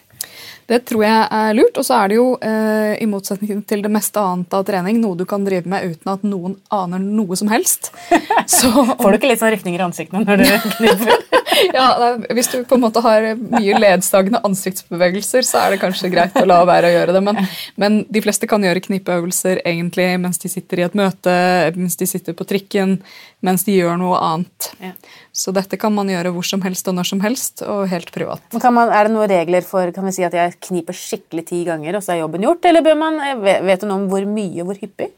Det 0.70 0.78
tror 0.88 1.04
jeg 1.04 1.24
er 1.38 1.56
lurt. 1.58 1.76
Og 1.78 1.86
så 1.86 1.98
er 1.98 2.12
det 2.12 2.18
jo, 2.18 2.26
eh, 2.40 2.94
i 3.02 3.08
motsetning 3.10 3.62
til 3.68 3.82
det 3.84 3.90
meste 3.92 4.22
annet 4.22 4.54
av 4.56 4.64
trening, 4.68 5.00
noe 5.02 5.18
du 5.18 5.26
kan 5.28 5.44
drive 5.44 5.68
med 5.68 5.92
uten 5.92 6.12
at 6.14 6.24
noen 6.26 6.56
aner 6.72 7.02
noe 7.02 7.36
som 7.38 7.50
helst. 7.52 7.92
Så, 8.46 8.70
Får 8.72 9.10
du 9.10 9.18
ikke 9.18 9.32
litt 9.32 9.42
sånn 9.42 9.52
rykninger 9.54 9.82
i 9.82 9.86
ansiktene 9.86 10.24
når 10.26 10.42
du 10.42 10.48
kniper? 10.78 11.42
ja, 11.76 12.16
Hvis 12.32 12.50
du 12.52 12.62
på 12.68 12.78
en 12.78 12.84
måte 12.84 13.02
har 13.04 13.32
mye 13.36 13.80
ledsagende 13.80 14.40
ansiktsbevegelser, 14.46 15.44
så 15.46 15.64
er 15.64 15.74
det 15.74 15.82
kanskje 15.82 16.12
greit 16.12 16.36
å 16.40 16.46
la 16.48 16.62
være 16.68 16.90
å 16.90 16.94
gjøre 16.96 17.16
det. 17.16 17.24
Men, 17.26 17.42
men 17.80 18.00
de 18.12 18.22
fleste 18.24 18.48
kan 18.50 18.64
gjøre 18.64 18.84
knipeøvelser 18.86 19.62
egentlig 19.64 20.08
mens 20.22 20.40
de 20.42 20.52
sitter 20.52 20.82
i 20.82 20.86
et 20.86 20.96
møte, 20.98 21.34
mens 21.76 21.98
de 22.00 22.08
sitter 22.08 22.36
på 22.38 22.46
trikken, 22.48 22.98
mens 23.42 23.66
de 23.66 23.74
gjør 23.76 23.98
noe 24.00 24.18
annet. 24.22 24.70
Ja. 24.82 24.92
Så 25.34 25.54
dette 25.54 25.78
kan 25.80 25.94
man 25.94 26.10
gjøre 26.12 26.32
hvor 26.34 26.46
som 26.46 26.62
helst 26.64 26.88
og 26.90 26.96
når 26.98 27.10
som 27.12 27.22
helst, 27.24 27.64
og 27.66 27.84
helt 27.90 28.12
privat. 28.14 28.42
Man, 28.62 28.88
er 28.88 29.08
det 29.08 29.14
noen 29.14 29.30
regler 29.30 29.66
for 29.66 29.92
kan 29.94 30.06
vi 30.08 30.16
si 30.16 30.26
at 30.26 30.36
jeg 30.36 30.56
kniper 30.68 30.96
skikkelig 30.96 31.46
ti 31.50 31.62
ganger, 31.68 31.98
og 31.98 32.04
så 32.04 32.16
er 32.16 32.22
jobben 32.22 32.46
gjort? 32.46 32.68
Eller 32.70 32.84
bør 32.86 32.98
man, 33.00 33.22
vet 33.42 33.82
du 33.82 33.88
noe 33.88 34.02
om 34.02 34.10
hvor 34.12 34.26
mye 34.28 34.62
og 34.62 34.70
hvor 34.70 34.82
hyppig? 34.82 35.12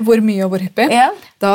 Hvor 0.00 0.24
mye 0.24 0.44
og 0.46 0.54
hvor 0.54 0.64
hyppig? 0.64 0.90
Ja. 0.92 1.10
Da 1.42 1.54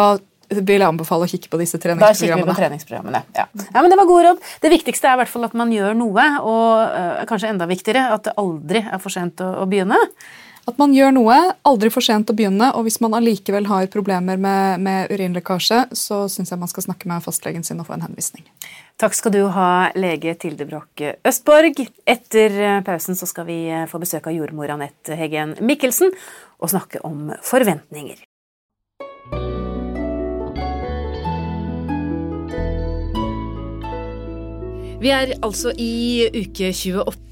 vil 0.49 0.77
jeg 0.77 0.87
anbefale 0.87 1.25
å 1.25 1.29
kikke 1.29 1.49
på 1.51 1.59
disse 1.59 1.79
treningsprogrammene. 1.81 2.13
Da 2.13 2.19
kikker 2.21 2.41
vi 2.41 2.49
på 2.49 2.57
treningsprogrammene, 2.59 3.21
ja. 3.35 3.45
ja. 3.49 3.81
men 3.81 3.91
Det 3.91 3.99
var 3.99 4.09
god 4.09 4.25
råd. 4.27 4.41
Det 4.61 4.71
viktigste 4.75 5.09
er 5.09 5.17
i 5.17 5.21
hvert 5.23 5.31
fall 5.31 5.47
at 5.47 5.55
man 5.57 5.73
gjør 5.73 5.97
noe, 5.97 6.25
og 6.45 6.67
øh, 6.85 7.21
kanskje 7.29 7.51
enda 7.53 7.67
viktigere 7.69 8.07
at 8.13 8.27
det 8.27 8.35
aldri 8.41 8.83
er 8.85 9.01
for 9.01 9.13
sent 9.13 9.41
å, 9.43 9.51
å, 9.63 9.67
begynne. 9.69 9.97
At 10.65 10.79
man 10.81 10.95
gjør 10.97 11.11
noe. 11.13 11.35
Aldri 11.67 11.91
for 11.93 12.05
sent 12.05 12.31
å 12.31 12.35
begynne. 12.37 12.71
Og 12.73 12.87
hvis 12.87 12.97
man 13.03 13.13
allikevel 13.17 13.67
har 13.69 13.85
problemer 13.93 14.39
med, 14.41 14.81
med 14.81 15.11
urinlekkasje, 15.13 15.83
så 15.93 16.23
syns 16.31 16.51
jeg 16.51 16.61
man 16.61 16.71
skal 16.71 16.87
snakke 16.87 17.09
med 17.09 17.21
fastlegen 17.25 17.65
sin 17.65 17.81
og 17.83 17.89
få 17.89 17.97
en 17.97 18.05
henvisning. 18.07 18.47
Takk 18.97 19.13
skal 19.13 19.33
du 19.35 19.41
ha, 19.53 19.91
lege 19.99 20.33
Tilde 20.41 20.65
Broch 20.65 21.03
Østborg. 21.27 21.83
Etter 22.09 22.81
pausen 22.87 23.19
så 23.19 23.29
skal 23.29 23.45
vi 23.49 23.59
eh, 23.69 23.85
få 23.91 24.01
besøk 24.01 24.31
av 24.31 24.37
jordmor 24.37 24.71
Anette 24.73 25.17
Heggen 25.19 25.57
Mikkelsen 25.61 26.15
og 26.57 26.71
snakke 26.71 27.03
om 27.05 27.29
forventninger. 27.45 28.23
Vi 35.05 35.11
er 35.13 35.35
altså 35.43 35.75
i 35.77 36.25
uke 36.33 36.71
28 36.73 37.24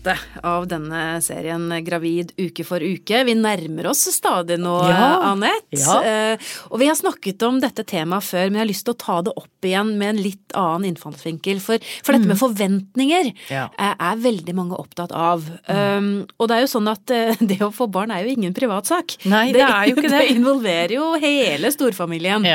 av 0.43 0.65
denne 0.67 1.21
serien 1.23 1.69
Gravid 1.85 2.33
uke 2.39 2.65
for 2.67 2.83
uke. 2.83 3.21
Vi 3.27 3.35
nærmer 3.39 3.87
oss 3.91 4.01
stadig 4.13 4.57
nå, 4.59 4.73
Ja. 4.89 5.31
Anette. 5.31 5.77
Ja. 5.79 5.95
Eh, 6.03 6.37
og 6.71 6.79
vi 6.81 6.87
har 6.89 6.95
snakket 6.99 7.41
om 7.47 7.59
dette 7.63 7.83
temaet 7.87 8.23
før, 8.27 8.49
men 8.51 8.59
jeg 8.59 8.63
har 8.65 8.71
lyst 8.71 8.85
til 8.85 8.93
å 8.95 8.99
ta 8.99 9.21
det 9.21 9.33
opp 9.39 9.63
igjen 9.63 9.93
med 9.97 10.09
en 10.15 10.21
litt 10.23 10.53
annen 10.59 10.89
innfallsvinkel. 10.91 11.61
For, 11.63 11.79
for 12.03 12.13
dette 12.17 12.27
med 12.27 12.37
forventninger 12.39 13.31
Mm. 13.33 13.37
Ja. 13.49 13.67
Mm. 13.69 13.75
eh, 13.79 13.95
er 14.11 14.15
veldig 14.23 14.53
mange 14.55 14.77
opptatt 14.79 15.11
av. 15.11 15.43
Um, 15.67 16.25
og 16.39 16.47
det 16.49 16.55
er 16.57 16.61
jo 16.65 16.71
sånn 16.73 16.89
at 16.91 17.11
eh, 17.11 17.35
det 17.53 17.59
å 17.63 17.71
få 17.73 17.87
barn 17.91 18.11
er 18.11 18.23
jo 18.25 18.33
ingen 18.35 18.53
privatsak. 18.53 19.17
Nei, 19.25 19.51
det 19.55 19.61
er 19.63 19.87
jo 19.89 19.95
ikke 19.97 20.09
det. 20.09 20.19
Det 20.27 20.35
involverer 20.35 20.95
jo 20.97 21.13
hele 21.21 21.71
storfamilien. 21.71 22.45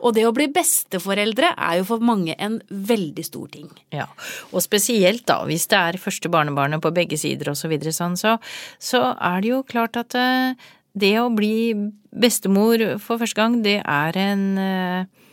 Og 0.00 0.14
det 0.16 0.26
å 0.26 0.32
bli 0.34 0.48
besteforeldre 0.52 1.52
er 1.56 1.78
jo 1.80 1.84
for 1.88 2.02
mange 2.04 2.34
en 2.38 2.58
veldig 2.70 3.24
stor 3.26 3.48
ting. 3.52 3.68
Ja, 3.94 4.06
og 4.52 4.62
spesielt 4.64 5.24
da, 5.28 5.40
hvis 5.48 5.66
det 5.70 5.78
er 5.78 5.98
første 6.02 6.30
barnebarnet 6.32 6.82
på 6.82 6.92
begge 6.96 7.18
sider 7.20 7.52
og 7.52 7.58
så 7.60 7.68
videre 7.72 7.92
sånn, 7.96 8.16
så, 8.20 8.36
så 8.82 9.02
er 9.16 9.44
det 9.44 9.52
jo 9.54 9.62
klart 9.68 10.00
at 10.00 10.16
eh, 10.18 10.56
det 10.96 11.14
å 11.20 11.28
bli 11.36 11.74
bestemor 12.16 12.80
for 13.04 13.20
første 13.20 13.36
gang, 13.42 13.60
det 13.64 13.78
er 13.84 14.16
en 14.16 14.44
eh, 14.56 15.24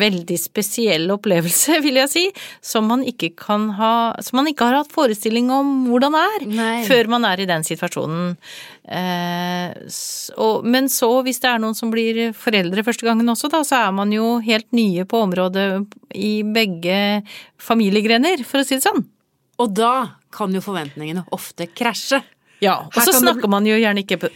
veldig 0.00 0.36
spesiell 0.40 1.10
opplevelse, 1.12 1.76
vil 1.84 1.98
jeg 2.00 2.10
si, 2.10 2.22
som 2.64 2.86
man 2.90 3.02
ikke 3.06 3.28
kan 3.38 3.68
ha, 3.78 3.92
som 4.24 4.40
man 4.40 4.48
ikke 4.50 4.66
har 4.70 4.78
hatt 4.80 4.90
forestilling 4.94 5.50
om 5.52 5.72
hvordan 5.90 6.16
er, 6.18 6.46
Nei. 6.48 6.76
før 6.88 7.10
man 7.12 7.26
er 7.28 7.42
i 7.44 7.48
den 7.50 7.66
situasjonen. 7.66 8.32
Eh, 8.90 9.74
s- 9.90 10.30
og, 10.40 10.64
men 10.66 10.88
så, 10.90 11.10
hvis 11.26 11.42
det 11.44 11.50
er 11.52 11.60
noen 11.62 11.76
som 11.78 11.92
blir 11.92 12.32
foreldre 12.36 12.82
første 12.86 13.06
gangen 13.06 13.28
også, 13.30 13.50
da, 13.52 13.60
så 13.68 13.82
er 13.84 13.94
man 14.00 14.14
jo 14.16 14.38
helt 14.46 14.66
nye 14.76 15.04
på 15.06 15.20
området 15.28 15.68
i 16.18 16.40
begge 16.56 16.96
familiegrener, 17.60 18.42
for 18.48 18.62
å 18.62 18.66
si 18.66 18.78
det 18.80 18.86
sånn. 18.88 19.04
Og 19.60 19.74
da 19.76 19.92
kan 20.32 20.54
jo 20.54 20.62
forventningene 20.64 21.26
ofte 21.36 21.66
krasje. 21.66 22.22
Ja, 22.60 22.82
og 22.86 23.02
så 23.02 23.14
snakker 23.16 23.48
man 23.48 23.66
jo 23.68 23.78
gjerne 23.80 24.04
ikke 24.04 24.30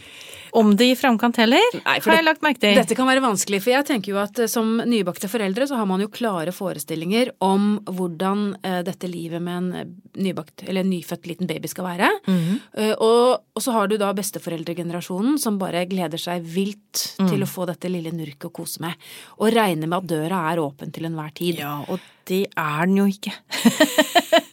om 0.55 0.71
det 0.79 0.85
i 0.87 0.95
framkant 0.95 1.35
heller, 1.41 1.63
Nei, 1.83 1.97
har 1.99 2.15
jeg 2.15 2.23
lagt 2.23 2.43
merke 2.45 2.61
til. 2.63 2.77
Dette 2.79 2.95
kan 2.95 3.09
være 3.09 3.23
vanskelig, 3.23 3.59
for 3.65 3.73
jeg 3.73 3.87
tenker 3.89 4.13
jo 4.13 4.19
at 4.21 4.39
eh, 4.39 4.47
som 4.47 4.77
nybakte 4.87 5.27
foreldre 5.27 5.67
så 5.67 5.75
har 5.75 5.87
man 5.89 5.99
jo 5.99 6.07
klare 6.07 6.53
forestillinger 6.55 7.33
om 7.43 7.73
hvordan 7.83 8.45
eh, 8.61 8.79
dette 8.87 9.09
livet 9.11 9.43
med 9.43 9.57
en 9.57 9.67
eh, 9.81 9.89
nybakt, 10.23 10.63
eller 10.63 10.85
en 10.85 10.93
nyfødt 10.93 11.27
liten 11.27 11.49
baby 11.49 11.67
skal 11.67 11.89
være. 11.89 12.09
Mm 12.27 12.39
-hmm. 12.39 12.95
og, 13.03 13.43
og 13.55 13.61
så 13.61 13.71
har 13.71 13.87
du 13.87 13.97
da 13.97 14.13
besteforeldregenerasjonen 14.13 15.37
som 15.39 15.59
bare 15.59 15.85
gleder 15.85 16.17
seg 16.17 16.41
vilt 16.41 16.81
Mm. 17.19 17.29
til 17.29 17.43
å 17.43 17.47
få 17.47 17.65
dette 17.67 17.89
lille 17.89 18.11
nurket 18.11 18.45
å 18.45 18.51
kose 18.51 18.81
med. 18.81 18.93
Og 19.39 19.53
regner 19.53 19.87
med 19.87 19.97
at 19.97 20.07
døra 20.07 20.51
er 20.51 20.59
åpen 20.59 20.91
til 20.91 21.05
enhver 21.05 21.33
tid. 21.33 21.59
Ja, 21.59 21.83
og 21.87 21.99
det 22.25 22.47
er 22.55 22.85
den 22.85 22.97
jo 22.97 23.05
ikke. 23.05 23.33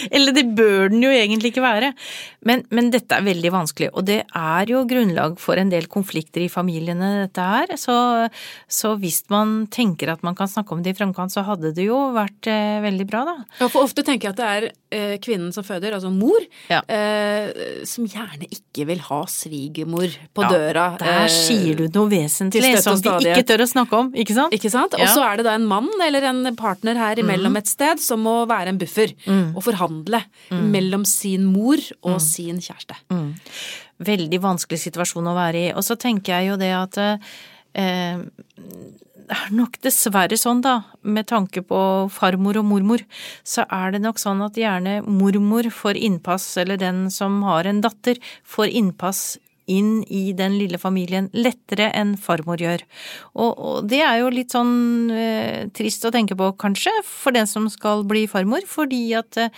Eller 0.14 0.32
det 0.36 0.46
bør 0.56 0.88
den 0.92 1.02
jo 1.04 1.10
egentlig 1.12 1.52
ikke 1.54 1.64
være. 1.64 1.92
Men, 2.46 2.62
men 2.72 2.88
dette 2.94 3.18
er 3.18 3.24
veldig 3.26 3.50
vanskelig, 3.52 3.90
og 3.92 4.06
det 4.08 4.22
er 4.26 4.70
jo 4.72 4.84
grunnlag 4.88 5.34
for 5.42 5.60
en 5.60 5.68
del 5.72 5.86
konflikter 5.92 6.40
i 6.44 6.48
familiene, 6.52 7.26
dette 7.26 7.44
her. 7.44 7.74
Så, 7.80 7.94
så 8.70 8.94
hvis 9.00 9.22
man 9.32 9.66
tenker 9.72 10.12
at 10.14 10.22
man 10.26 10.36
kan 10.38 10.48
snakke 10.48 10.72
om 10.76 10.80
det 10.84 10.94
i 10.94 10.98
framkant, 10.98 11.34
så 11.34 11.44
hadde 11.46 11.74
det 11.76 11.84
jo 11.88 11.98
vært 12.16 12.48
eh, 12.50 12.78
veldig 12.84 13.06
bra, 13.10 13.24
da. 13.28 13.36
Ja, 13.60 13.68
for 13.68 13.84
ofte 13.84 14.04
tenker 14.06 14.30
jeg 14.30 14.36
at 14.36 14.40
det 14.40 14.48
er 14.50 14.68
eh, 14.96 15.14
kvinnen 15.22 15.52
som 15.54 15.66
føder, 15.66 15.94
altså 15.98 16.12
mor, 16.14 16.40
Ja. 16.72 16.80
eh, 16.88 17.84
som 17.88 18.06
gjerne 18.08 18.48
ikke 18.48 18.86
vil 18.88 19.02
ha 19.10 19.20
svigermor 19.30 20.08
på 20.36 20.44
Ja, 20.46 20.50
døra. 20.54 20.86
Der 21.02 21.24
eh, 21.26 21.28
sier 21.34 21.76
du 21.76 21.86
noe 21.92 22.08
vesentlig 22.12 22.72
som 22.82 22.96
de 23.00 23.12
vi 23.20 23.30
ikke 23.34 23.46
tør 23.52 23.64
å 23.66 23.68
snakke 23.68 24.00
om, 24.00 24.10
ikke 24.16 24.36
sant? 24.36 24.54
Ikke 24.56 24.72
sant? 24.72 24.96
Og 24.96 25.06
så 25.12 25.24
er 25.28 25.40
det 25.40 25.46
da 25.50 25.54
en 25.58 25.68
mann 25.68 25.90
eller 26.06 26.24
en 26.30 26.42
partner 26.58 26.96
her 27.00 27.20
imellom 27.20 27.56
et 27.60 27.68
sted 27.70 28.00
som 28.02 28.22
må 28.24 28.40
være 28.50 28.72
en 28.72 28.80
buffer 28.80 29.12
og 29.28 29.60
forhandle 29.90 30.22
mellom 30.70 31.04
sin 31.04 31.44
mor 31.50 31.80
og 32.02 32.20
sin 32.22 32.60
kjæreste. 32.62 32.96
Mm. 33.10 33.34
Veldig 34.00 34.40
vanskelig 34.42 34.80
situasjon 34.86 35.28
å 35.28 35.36
være 35.36 35.66
i. 35.66 35.68
Og 35.74 35.84
så 35.84 35.96
tenker 36.00 36.38
jeg 36.38 36.50
jo 36.52 36.58
det 36.60 36.72
at 36.76 36.98
eh, 37.02 38.22
det 39.30 39.36
er 39.36 39.52
nok 39.54 39.76
dessverre 39.84 40.36
sånn, 40.38 40.62
da, 40.64 40.80
med 41.02 41.28
tanke 41.30 41.62
på 41.62 42.08
farmor 42.10 42.58
og 42.58 42.66
mormor, 42.66 43.04
så 43.46 43.62
er 43.70 43.94
det 43.94 44.02
nok 44.02 44.18
sånn 44.18 44.42
at 44.42 44.58
gjerne 44.58 45.00
mormor 45.06 45.70
får 45.70 46.00
innpass, 46.00 46.56
eller 46.58 46.80
den 46.80 47.04
som 47.14 47.42
har 47.46 47.68
en 47.70 47.82
datter, 47.84 48.18
får 48.42 48.74
innpass 48.74 49.38
inn 49.70 50.00
i 50.10 50.30
den 50.36 50.58
lille 50.60 50.80
familien 50.80 51.30
lettere 51.36 51.90
enn 51.96 52.16
farmor 52.20 52.60
gjør. 52.62 52.84
Og, 53.34 53.52
og 53.54 53.88
det 53.90 54.02
er 54.06 54.20
jo 54.22 54.32
litt 54.34 54.56
sånn 54.56 54.74
eh, 55.14 55.70
trist 55.76 56.04
å 56.06 56.12
tenke 56.14 56.36
på, 56.38 56.52
kanskje, 56.60 56.94
for 57.06 57.36
den 57.36 57.48
som 57.50 57.70
skal 57.72 58.04
bli 58.08 58.26
farmor, 58.30 58.66
fordi 58.68 59.04
at 59.18 59.40
eh, 59.40 59.54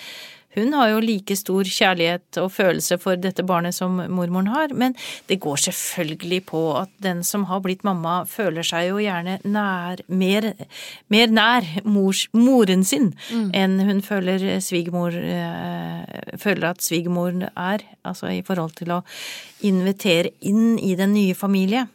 hun 0.56 0.74
har 0.76 0.90
jo 0.92 1.00
like 1.02 1.36
stor 1.38 1.68
kjærlighet 1.68 2.38
og 2.42 2.50
følelse 2.52 2.98
for 3.00 3.20
dette 3.20 3.44
barnet 3.46 3.76
som 3.76 3.96
mormoren 4.12 4.50
har, 4.52 4.74
men 4.76 4.96
det 5.30 5.40
går 5.42 5.60
selvfølgelig 5.66 6.40
på 6.50 6.62
at 6.80 6.92
den 7.04 7.22
som 7.26 7.46
har 7.50 7.62
blitt 7.64 7.84
mamma, 7.86 8.22
føler 8.28 8.66
seg 8.66 8.90
jo 8.90 9.00
gjerne 9.02 9.38
nær, 9.44 10.02
mer, 10.08 10.52
mer 11.12 11.32
nær 11.32 11.68
mors, 11.84 12.26
moren 12.36 12.84
sin 12.84 13.12
enn 13.32 13.80
hun 13.86 14.02
føler 14.04 14.60
svigermor 14.62 15.16
eh, 15.16 16.36
føler 16.40 16.68
at 16.72 16.84
svigermoren 16.84 17.48
er, 17.48 17.84
altså 18.04 18.30
i 18.32 18.42
forhold 18.46 18.76
til 18.78 18.94
å 18.96 19.02
invitere 19.66 20.34
inn 20.48 20.78
i 20.78 20.94
den 20.98 21.14
nye 21.16 21.34
familie. 21.38 21.86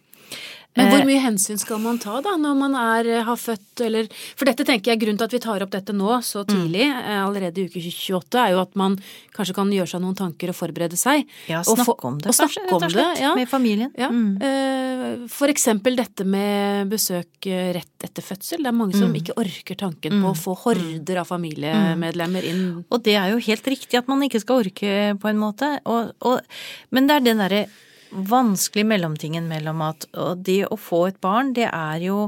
Men 0.77 0.87
Eh, 0.87 0.93
hvor 0.93 1.05
mye 1.09 1.19
hensyn 1.23 1.57
skal 1.59 1.79
man 1.81 1.97
ta 1.99 2.19
da 2.21 2.35
når 2.37 2.55
man 2.59 2.75
er, 2.77 3.09
har 3.25 3.35
født 3.41 3.81
eller 3.87 4.07
For 4.37 4.45
dette 4.45 4.63
tenker 4.67 4.93
jeg 4.93 5.01
grunnen 5.01 5.17
til 5.19 5.25
at 5.27 5.33
vi 5.35 5.39
tar 5.43 5.63
opp 5.65 5.71
dette 5.73 5.93
nå 5.97 6.11
så 6.23 6.43
tidlig, 6.47 6.85
mm. 6.87 7.09
allerede 7.25 7.63
i 7.63 7.65
uke 7.67 7.81
28, 7.81 8.37
er 8.45 8.53
jo 8.53 8.61
at 8.61 8.75
man 8.79 8.95
kanskje 9.35 9.55
kan 9.57 9.71
gjøre 9.73 9.89
seg 9.91 10.01
noen 10.05 10.15
tanker 10.17 10.53
og 10.53 10.57
forberede 10.57 10.97
seg. 10.97 11.25
Ja, 11.49 11.59
Og 11.65 11.75
snakke 11.77 11.85
få- 11.89 11.97
om 12.11 12.17
det, 12.21 12.29
og 12.29 12.37
kanskje, 12.37 12.63
rett 12.67 12.73
og 12.77 12.91
slett, 12.93 13.21
ja. 13.21 13.33
med 13.35 13.49
familien. 13.49 13.91
Ja, 13.97 14.09
Mm. 14.09 14.37
eh, 14.41 15.27
For 15.27 15.47
eksempel 15.51 15.95
dette 15.97 16.25
med 16.25 16.89
besøk 16.89 17.45
eh, 17.47 17.73
rett 17.73 18.05
etter 18.07 18.21
fødsel. 18.23 18.61
Det 18.63 18.67
er 18.67 18.77
mange 18.77 18.93
som 18.95 19.13
ikke 19.13 19.33
orker 19.37 19.75
tanken 19.75 20.21
på 20.21 20.29
å 20.31 20.37
få 20.37 20.55
horder 20.63 21.17
av 21.21 21.27
familiemedlemmer 21.27 22.43
inn. 22.45 22.85
Og 22.91 23.03
det 23.03 23.15
er 23.17 23.31
jo 23.33 23.37
helt 23.49 23.65
riktig 23.67 23.97
at 23.97 24.07
man 24.07 24.21
ikke 24.21 24.41
skal 24.43 24.63
orke, 24.63 24.93
på 25.19 25.29
en 25.29 25.37
måte. 25.41 25.79
Og, 25.85 26.11
og, 26.21 26.41
men 26.91 27.07
det 27.07 27.15
er 27.17 27.25
den 27.31 27.37
derre 27.43 27.65
vanskelige 28.11 28.87
mellomtingen 28.87 29.47
mellom 29.49 29.81
at 29.85 30.07
det 30.45 30.61
å 30.67 30.77
få 30.79 31.07
et 31.09 31.19
barn, 31.23 31.53
det 31.57 31.67
er 31.69 32.03
jo 32.07 32.27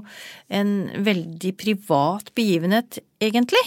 en 0.52 0.74
veldig 1.06 1.54
privat 1.60 2.34
begivenhet, 2.38 3.00
egentlig. 3.22 3.64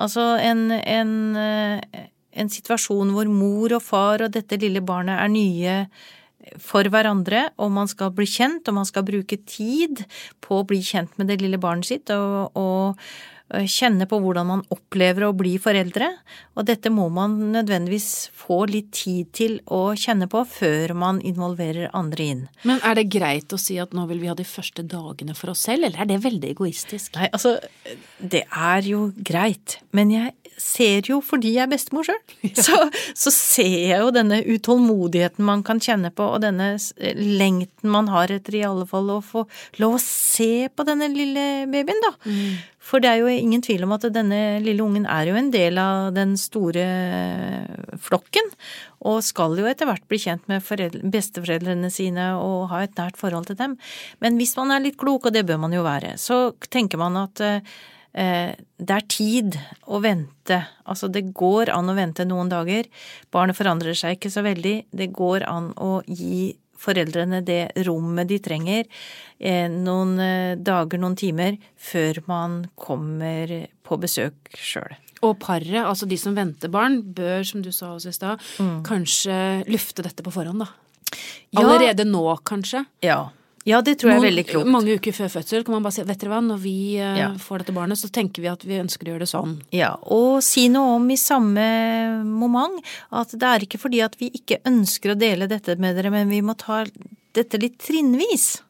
Altså 0.00 0.34
en, 0.42 0.66
en, 0.74 1.14
eh, 1.38 2.02
en 2.34 2.50
situasjon 2.50 3.14
hvor 3.14 3.30
mor 3.30 3.76
og 3.76 3.84
far 3.84 4.26
og 4.26 4.34
dette 4.34 4.58
lille 4.60 4.82
barnet 4.84 5.20
er 5.20 5.32
nye 5.32 5.78
for 6.60 6.86
hverandre, 6.92 7.46
og 7.56 7.70
man 7.72 7.88
skal 7.88 8.12
bli 8.14 8.26
kjent, 8.28 8.68
og 8.68 8.76
man 8.80 8.88
skal 8.88 9.06
bruke 9.06 9.38
tid 9.48 10.04
på 10.44 10.60
å 10.60 10.66
bli 10.68 10.82
kjent 10.84 11.14
med 11.18 11.30
det 11.30 11.40
lille 11.40 11.60
barnet 11.60 11.88
sitt, 11.88 12.12
og, 12.12 12.52
og 12.58 13.00
kjenne 13.70 14.06
på 14.10 14.18
hvordan 14.22 14.48
man 14.48 14.62
opplever 14.74 15.28
å 15.28 15.34
bli 15.36 15.54
foreldre. 15.62 16.10
Og 16.58 16.66
dette 16.68 16.92
må 16.92 17.06
man 17.12 17.36
nødvendigvis 17.54 18.28
få 18.34 18.64
litt 18.70 18.92
tid 18.96 19.30
til 19.36 19.58
å 19.72 19.94
kjenne 19.98 20.28
på 20.30 20.44
før 20.48 20.94
man 20.98 21.20
involverer 21.24 21.92
andre 21.96 22.28
inn. 22.34 22.42
Men 22.68 22.82
er 22.86 22.98
det 22.98 23.08
greit 23.14 23.54
å 23.54 23.60
si 23.60 23.78
at 23.82 23.94
nå 23.96 24.06
vil 24.10 24.22
vi 24.22 24.30
ha 24.30 24.36
de 24.38 24.46
første 24.48 24.84
dagene 24.86 25.36
for 25.38 25.54
oss 25.54 25.64
selv, 25.68 25.88
eller 25.88 26.04
er 26.04 26.10
det 26.10 26.22
veldig 26.24 26.52
egoistisk? 26.54 27.14
Nei, 27.18 27.30
altså, 27.32 27.56
det 28.18 28.44
er 28.50 28.88
jo 28.88 29.08
greit, 29.16 29.78
men 29.96 30.12
jeg 30.14 30.43
ser 30.60 31.08
jo 31.10 31.20
fordi 31.24 31.54
jeg 31.56 31.66
er 31.66 31.72
bestemor 31.72 32.06
sjøl, 32.06 32.20
så, 32.66 32.78
så 33.16 33.32
ser 33.34 33.76
jeg 33.90 34.02
jo 34.02 34.12
denne 34.14 34.40
utålmodigheten 34.44 35.46
man 35.46 35.64
kan 35.66 35.82
kjenne 35.82 36.12
på, 36.14 36.26
og 36.36 36.44
denne 36.44 36.74
lengten 37.18 37.92
man 37.92 38.10
har 38.12 38.32
etter 38.34 38.58
i 38.58 38.66
alle 38.66 38.86
fall 38.90 39.10
å 39.14 39.22
få 39.24 39.46
lov 39.82 39.98
å 39.98 40.04
se 40.04 40.68
på 40.70 40.86
denne 40.86 41.10
lille 41.12 41.66
babyen, 41.70 42.00
da. 42.04 42.14
For 42.84 43.00
det 43.00 43.08
er 43.08 43.22
jo 43.22 43.30
ingen 43.32 43.62
tvil 43.64 43.86
om 43.86 43.94
at 43.96 44.04
denne 44.12 44.58
lille 44.60 44.84
ungen 44.84 45.06
er 45.08 45.30
jo 45.30 45.38
en 45.40 45.48
del 45.52 45.78
av 45.80 46.10
den 46.16 46.34
store 46.40 46.84
flokken, 48.04 48.50
og 49.04 49.22
skal 49.24 49.56
jo 49.60 49.68
etter 49.68 49.88
hvert 49.88 50.04
bli 50.08 50.20
kjent 50.20 50.44
med 50.50 50.64
foreldre, 50.64 51.00
besteforeldrene 51.12 51.90
sine 51.92 52.30
og 52.36 52.68
ha 52.72 52.82
et 52.84 52.96
nært 53.00 53.18
forhold 53.20 53.48
til 53.48 53.58
dem. 53.60 53.78
Men 54.24 54.36
hvis 54.40 54.54
man 54.58 54.72
er 54.74 54.84
litt 54.84 55.00
klok, 55.00 55.28
og 55.28 55.36
det 55.36 55.46
bør 55.48 55.60
man 55.64 55.76
jo 55.76 55.84
være, 55.84 56.14
så 56.20 56.46
tenker 56.72 57.00
man 57.00 57.16
at 57.24 57.44
eh, 57.44 57.74
det 58.14 58.94
er 58.94 59.06
tid 59.10 59.56
å 59.90 59.98
vente. 59.98 60.60
Altså 60.86 61.08
det 61.10 61.24
går 61.34 61.72
an 61.74 61.90
å 61.90 61.96
vente 61.96 62.22
noen 62.28 62.52
dager. 62.52 62.86
Barnet 63.34 63.58
forandrer 63.58 63.96
seg 63.98 64.18
ikke 64.18 64.30
så 64.30 64.44
veldig. 64.46 64.76
Det 64.94 65.08
går 65.16 65.46
an 65.50 65.72
å 65.82 65.96
gi 66.06 66.52
foreldrene 66.84 67.42
det 67.44 67.62
rommet 67.86 68.28
de 68.30 68.40
trenger, 68.42 68.88
eh, 69.38 69.68
noen 69.70 70.18
eh, 70.20 70.56
dager, 70.60 71.00
noen 71.00 71.16
timer, 71.18 71.58
før 71.76 72.22
man 72.30 72.58
kommer 72.76 73.54
på 73.84 74.00
besøk 74.00 74.54
sjøl. 74.58 74.96
Og 75.24 75.38
paret, 75.40 75.80
altså 75.80 76.08
de 76.08 76.18
som 76.20 76.36
venter 76.36 76.72
barn, 76.72 77.00
bør, 77.16 77.44
som 77.48 77.62
du 77.64 77.70
sa 77.72 77.94
også 77.94 78.10
i 78.10 78.16
stad, 78.16 78.42
kanskje 78.84 79.36
lufte 79.72 80.04
dette 80.04 80.24
på 80.24 80.34
forhånd, 80.34 80.60
da. 80.60 80.68
Ja. 81.54 81.62
Allerede 81.62 82.04
nå, 82.04 82.26
kanskje. 82.44 82.82
Ja, 83.04 83.30
Ja, 83.64 83.78
det 83.80 83.94
tror 84.00 84.10
jeg 84.12 84.18
er 84.20 84.26
veldig 84.26 84.44
klokt. 84.50 84.68
Mange 84.68 84.94
uker 84.98 85.14
før 85.16 85.30
fødsel 85.38 85.62
kan 85.64 85.72
man 85.78 85.84
bare 85.86 85.96
si 85.96 86.02
vet 86.04 86.20
dere 86.20 86.34
hva, 86.34 86.40
når 86.44 86.58
vi 86.60 86.74
eh, 87.00 87.16
Ja. 87.22 87.30
får 87.40 87.62
dette 87.62 87.72
barnet, 87.76 87.96
så 87.96 88.10
tenker 88.12 88.44
vi 88.44 88.50
at 88.50 88.64
vi 88.68 88.76
ønsker 88.82 89.08
å 89.08 89.14
gjøre 89.14 89.24
det 89.24 89.30
sånn. 89.30 89.54
Ja, 89.72 89.94
og 90.12 90.42
si 90.44 90.66
noe 90.68 90.98
om 90.98 91.08
i 91.10 91.16
samme 91.16 91.64
moment 92.28 92.84
at 93.10 93.32
det 93.32 93.48
er 93.48 93.64
ikke 93.64 93.80
fordi 93.80 94.02
at 94.04 94.18
vi 94.20 94.28
ikke 94.36 94.60
ønsker 94.68 95.14
å 95.14 95.18
dele 95.18 95.48
dette 95.48 95.78
med 95.80 95.96
dere, 95.96 96.12
men 96.12 96.28
vi 96.28 96.42
må 96.44 96.56
ta 96.60 96.84
dette 97.34 97.60
litt 97.62 97.78
trinnvis. 97.80 98.60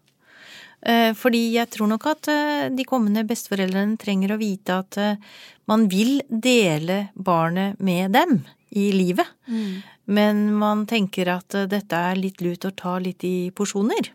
Eh, 0.86 1.12
Fordi 1.16 1.54
jeg 1.56 1.70
tror 1.72 1.88
nok 1.88 2.06
at 2.06 2.28
eh, 2.28 2.68
de 2.70 2.84
kommende 2.84 3.24
besteforeldrene 3.26 3.96
trenger 3.98 4.34
å 4.34 4.38
vite 4.38 4.78
at 4.78 4.98
man 5.66 5.88
vil 5.88 6.20
dele 6.28 7.08
barnet 7.16 7.80
med 7.80 8.12
dem 8.12 8.44
i 8.70 8.92
livet. 8.92 9.26
Men 10.06 10.52
man 10.54 10.84
tenker 10.86 11.30
at 11.32 11.56
dette 11.70 11.96
er 11.96 12.20
litt 12.20 12.42
lurt 12.44 12.66
å 12.68 12.74
ta 12.76 12.98
litt 13.00 13.24
i 13.24 13.50
porsjoner. 13.50 14.10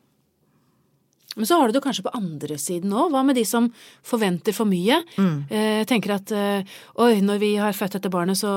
Men 1.40 1.48
så 1.50 1.58
har 1.60 1.70
du 1.72 1.78
det 1.78 1.82
kanskje 1.86 2.04
på 2.06 2.12
andre 2.18 2.58
siden 2.60 2.92
òg. 2.94 3.14
Hva 3.14 3.24
med 3.26 3.38
de 3.40 3.46
som 3.48 3.70
forventer 4.06 4.56
for 4.56 4.68
mye? 4.70 5.00
Mm. 5.16 5.36
Eh, 5.50 5.82
tenker 5.90 6.14
at 6.18 6.34
eh, 6.36 6.78
oi, 7.00 7.14
når 7.26 7.40
vi 7.42 7.54
har 7.62 7.76
født 7.78 7.96
dette 7.98 8.12
barnet, 8.12 8.38
så 8.40 8.52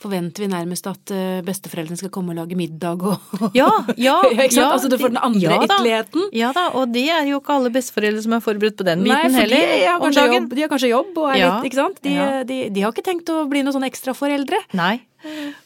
forventer 0.00 0.44
vi 0.44 0.50
nærmest 0.52 0.86
at 0.90 1.12
eh, 1.14 1.40
besteforeldrene 1.46 1.98
skal 1.98 2.12
komme 2.14 2.34
og 2.34 2.40
lage 2.42 2.58
middag 2.58 3.02
og 3.02 3.18
Ja, 3.58 3.68
ja, 3.98 4.16
Ikke 4.30 4.48
sant? 4.52 4.60
ja, 4.60 4.68
altså 4.76 4.90
du 4.92 4.98
får 5.00 5.14
den 5.14 5.22
andre 5.22 5.42
ja 5.56 5.60
ytterligheten. 5.64 6.28
Ja 6.36 6.52
da, 6.56 6.68
og 6.78 6.92
det 6.94 7.06
er 7.10 7.26
jo 7.30 7.40
ikke 7.42 7.56
alle 7.58 7.72
besteforeldre 7.74 8.22
som 8.24 8.36
er 8.38 8.44
forberedt 8.44 8.78
på 8.80 8.86
den 8.86 9.02
Nei, 9.04 9.10
biten 9.10 9.34
for 9.34 9.42
heller 9.44 9.64
de 9.74 9.80
har, 9.88 10.02
kanskje 10.04 10.28
jobb, 10.34 10.52
de 10.54 10.66
har 10.66 10.72
kanskje 10.76 10.92
jobb 10.92 11.18
og 11.24 11.30
er 11.32 11.40
Ja, 11.40 11.50
litt 11.58 11.70
Ikke 11.72 11.80
sant? 11.82 11.98
De, 12.04 12.14
de, 12.48 12.60
de 12.74 12.84
har 12.86 12.94
ikke 12.94 13.06
tenkt 13.06 13.34
å 13.34 13.42
bli 13.50 13.64
noen 13.64 13.74
sånne 13.76 13.90
ekstraforeldre. 13.90 14.60
Nei. 14.78 14.94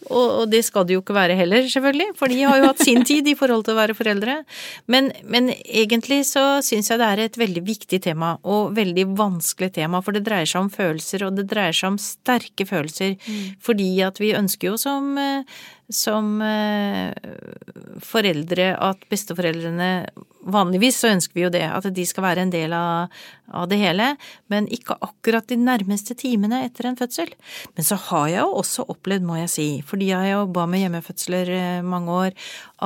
Og, 0.08 0.26
og 0.42 0.44
det 0.50 0.62
skal 0.66 0.86
det 0.88 0.96
jo 0.96 1.02
ikke 1.02 1.16
være 1.16 1.36
heller, 1.38 1.64
selvfølgelig, 1.68 2.12
for 2.18 2.32
de 2.32 2.40
har 2.42 2.60
jo 2.60 2.68
hatt 2.70 2.82
sin 2.84 3.04
tid 3.08 3.28
i 3.30 3.36
forhold 3.38 3.66
til 3.66 3.74
å 3.74 3.80
være 3.80 3.96
foreldre. 3.98 4.36
Men, 4.90 5.10
men 5.28 5.50
egentlig 5.52 6.22
så 6.30 6.44
syns 6.64 6.90
jeg 6.92 7.00
det 7.00 7.08
er 7.08 7.24
et 7.24 7.40
veldig 7.40 7.64
viktig 7.66 8.02
tema, 8.04 8.36
og 8.46 8.76
veldig 8.78 9.08
vanskelig 9.18 9.72
tema, 9.78 10.02
for 10.04 10.16
det 10.16 10.24
dreier 10.28 10.48
seg 10.48 10.66
om 10.66 10.70
følelser, 10.72 11.26
og 11.26 11.38
det 11.38 11.48
dreier 11.50 11.76
seg 11.76 11.94
om 11.94 11.98
sterke 12.02 12.68
følelser, 12.68 13.18
fordi 13.64 13.90
at 14.06 14.22
vi 14.22 14.34
ønsker 14.38 14.72
jo 14.72 14.78
som 14.80 15.12
eh, 15.20 15.58
som 15.88 16.40
eh, 16.44 17.12
foreldre 18.04 18.72
at 18.76 19.06
besteforeldrene 19.10 19.92
Vanligvis 20.48 20.96
så 21.02 21.10
ønsker 21.12 21.36
vi 21.36 21.42
jo 21.42 21.50
det, 21.52 21.64
at 21.66 21.84
de 21.92 22.04
skal 22.08 22.24
være 22.24 22.44
en 22.46 22.52
del 22.52 22.72
av, 22.72 23.12
av 23.52 23.66
det 23.68 23.76
hele, 23.82 24.06
men 24.48 24.68
ikke 24.72 24.96
akkurat 25.04 25.44
de 25.50 25.58
nærmeste 25.60 26.16
timene 26.16 26.62
etter 26.64 26.88
en 26.88 26.96
fødsel. 26.96 27.34
Men 27.76 27.84
så 27.84 27.98
har 28.06 28.30
jeg 28.32 28.40
jo 28.46 28.54
også 28.62 28.86
opplevd, 28.94 29.26
må 29.28 29.36
jeg 29.42 29.52
si, 29.52 29.66
fordi 29.84 30.08
jeg 30.08 30.32
jobba 30.32 30.64
med 30.70 30.86
hjemmefødsler 30.86 31.52
eh, 31.52 31.82
mange 31.84 32.16
år, 32.22 32.38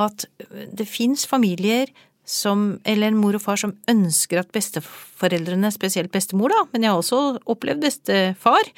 at 0.03 0.27
det 0.75 0.89
fins 0.89 1.23
familier 1.29 1.93
som, 2.25 2.79
eller 2.87 3.11
en 3.11 3.19
mor 3.19 3.35
og 3.35 3.43
far 3.43 3.59
som 3.59 3.73
ønsker 3.91 4.39
at 4.39 4.51
besteforeldrene, 4.55 5.71
spesielt 5.75 6.11
bestemor 6.13 6.53
da, 6.53 6.61
men 6.71 6.85
jeg 6.85 6.93
har 6.93 7.01
også 7.01 7.21
opplevd 7.51 7.83
bestefar, 7.83 8.69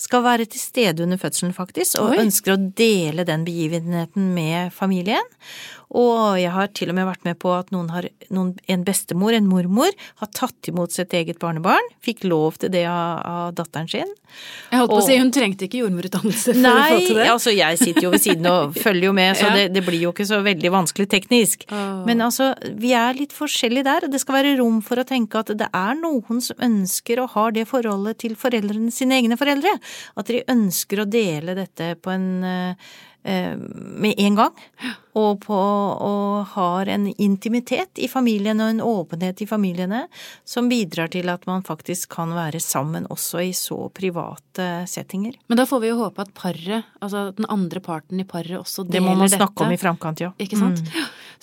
skal 0.00 0.24
være 0.24 0.48
til 0.48 0.62
stede 0.62 1.04
under 1.04 1.20
fødselen 1.20 1.52
faktisk, 1.56 1.98
og 2.00 2.14
Oi. 2.14 2.22
ønsker 2.24 2.54
å 2.54 2.60
dele 2.80 3.26
den 3.28 3.44
begivenheten 3.44 4.32
med 4.36 4.72
familien. 4.76 5.32
Og 5.94 6.38
jeg 6.40 6.50
har 6.54 6.70
til 6.74 6.90
og 6.90 6.96
med 6.96 7.06
vært 7.06 7.26
med 7.26 7.38
på 7.42 7.52
at 7.54 7.70
noen 7.74 7.90
har, 7.92 8.06
noen, 8.34 8.54
en 8.72 8.84
bestemor, 8.86 9.34
en 9.36 9.46
mormor, 9.46 9.92
har 10.22 10.30
tatt 10.34 10.70
imot 10.70 10.94
sitt 10.94 11.12
eget 11.14 11.38
barnebarn, 11.42 11.86
fikk 12.04 12.24
lov 12.26 12.56
til 12.62 12.72
det 12.74 12.86
av, 12.88 13.20
av 13.24 13.54
datteren 13.58 13.90
sin. 13.90 14.10
Jeg 14.72 14.80
holdt 14.80 14.94
på 14.94 14.98
å 14.98 15.04
si 15.06 15.18
hun 15.20 15.30
trengte 15.34 15.68
ikke 15.68 15.82
jordmorutdannelse 15.84 16.56
for 16.56 16.70
å 16.70 16.74
få 16.88 16.98
til 17.04 17.14
det. 17.14 17.20
Nei, 17.20 17.28
altså 17.34 17.54
jeg 17.54 17.80
sitter 17.82 18.08
jo 18.08 18.12
ved 18.14 18.24
siden 18.24 18.50
og 18.50 18.74
følger 18.84 19.08
jo 19.10 19.14
med, 19.16 19.36
så 19.38 19.50
Ja. 19.50 19.54
det, 19.60 19.66
det 19.76 19.84
blir 19.86 20.00
jo 20.06 20.14
ikke 20.14 20.26
så 20.28 20.40
veldig 20.46 20.74
vanskelig 20.74 21.08
teknisk. 21.14 21.66
Oh. 21.70 22.02
Men 22.08 22.24
altså, 22.24 22.50
vi 22.80 22.94
er 22.96 23.14
litt 23.18 23.36
forskjellige 23.36 23.86
der, 23.86 24.08
og 24.08 24.14
det 24.14 24.22
skal 24.24 24.40
være 24.40 24.56
rom 24.62 24.80
for 24.84 25.00
å 25.00 25.06
tenke 25.08 25.44
at 25.44 25.52
det 25.54 25.70
er 25.70 25.98
noen 26.00 26.42
som 26.44 26.64
ønsker 26.64 27.22
og 27.22 27.34
har 27.36 27.54
det 27.54 27.68
forholdet 27.70 28.22
til 28.24 28.38
foreldrene, 28.40 28.90
sine 28.94 29.20
egne 29.20 29.38
foreldre. 29.40 29.76
At 30.18 30.30
de 30.32 30.42
ønsker 30.50 31.02
å 31.04 31.08
dele 31.08 31.54
dette 31.58 31.94
på 32.02 32.12
en 32.14 32.28
eh, 32.48 32.94
med 33.24 34.14
en 34.20 34.34
gang, 34.36 34.52
og, 35.14 35.38
på, 35.40 35.56
og 35.56 36.44
har 36.52 36.88
en 36.92 37.06
intimitet 37.22 38.00
i 38.02 38.08
familien 38.10 38.60
og 38.60 38.72
en 38.72 38.82
åpenhet 38.84 39.40
i 39.40 39.46
familiene 39.48 40.02
som 40.44 40.68
bidrar 40.68 41.08
til 41.14 41.30
at 41.32 41.46
man 41.48 41.64
faktisk 41.64 42.10
kan 42.16 42.34
være 42.36 42.60
sammen 42.60 43.06
også 43.14 43.40
i 43.46 43.52
så 43.56 43.78
private 43.96 44.66
settinger. 44.90 45.38
Men 45.48 45.60
da 45.60 45.66
får 45.70 45.84
vi 45.84 45.92
jo 45.92 46.00
håpe 46.02 46.26
at 46.26 46.34
paret, 46.36 46.90
altså 47.00 47.30
den 47.38 47.48
andre 47.48 47.80
parten 47.84 48.20
i 48.20 48.28
paret 48.28 48.58
også 48.58 48.84
deler 48.84 48.92
dette. 48.92 49.00
Det 49.00 49.06
må 49.06 49.16
man 49.16 49.28
dette. 49.28 49.40
snakke 49.40 49.64
om 49.66 49.72
i 49.72 49.80
framkant, 49.80 50.24
ja. 50.26 50.32
Ikke 50.44 50.60
sant? 50.60 50.84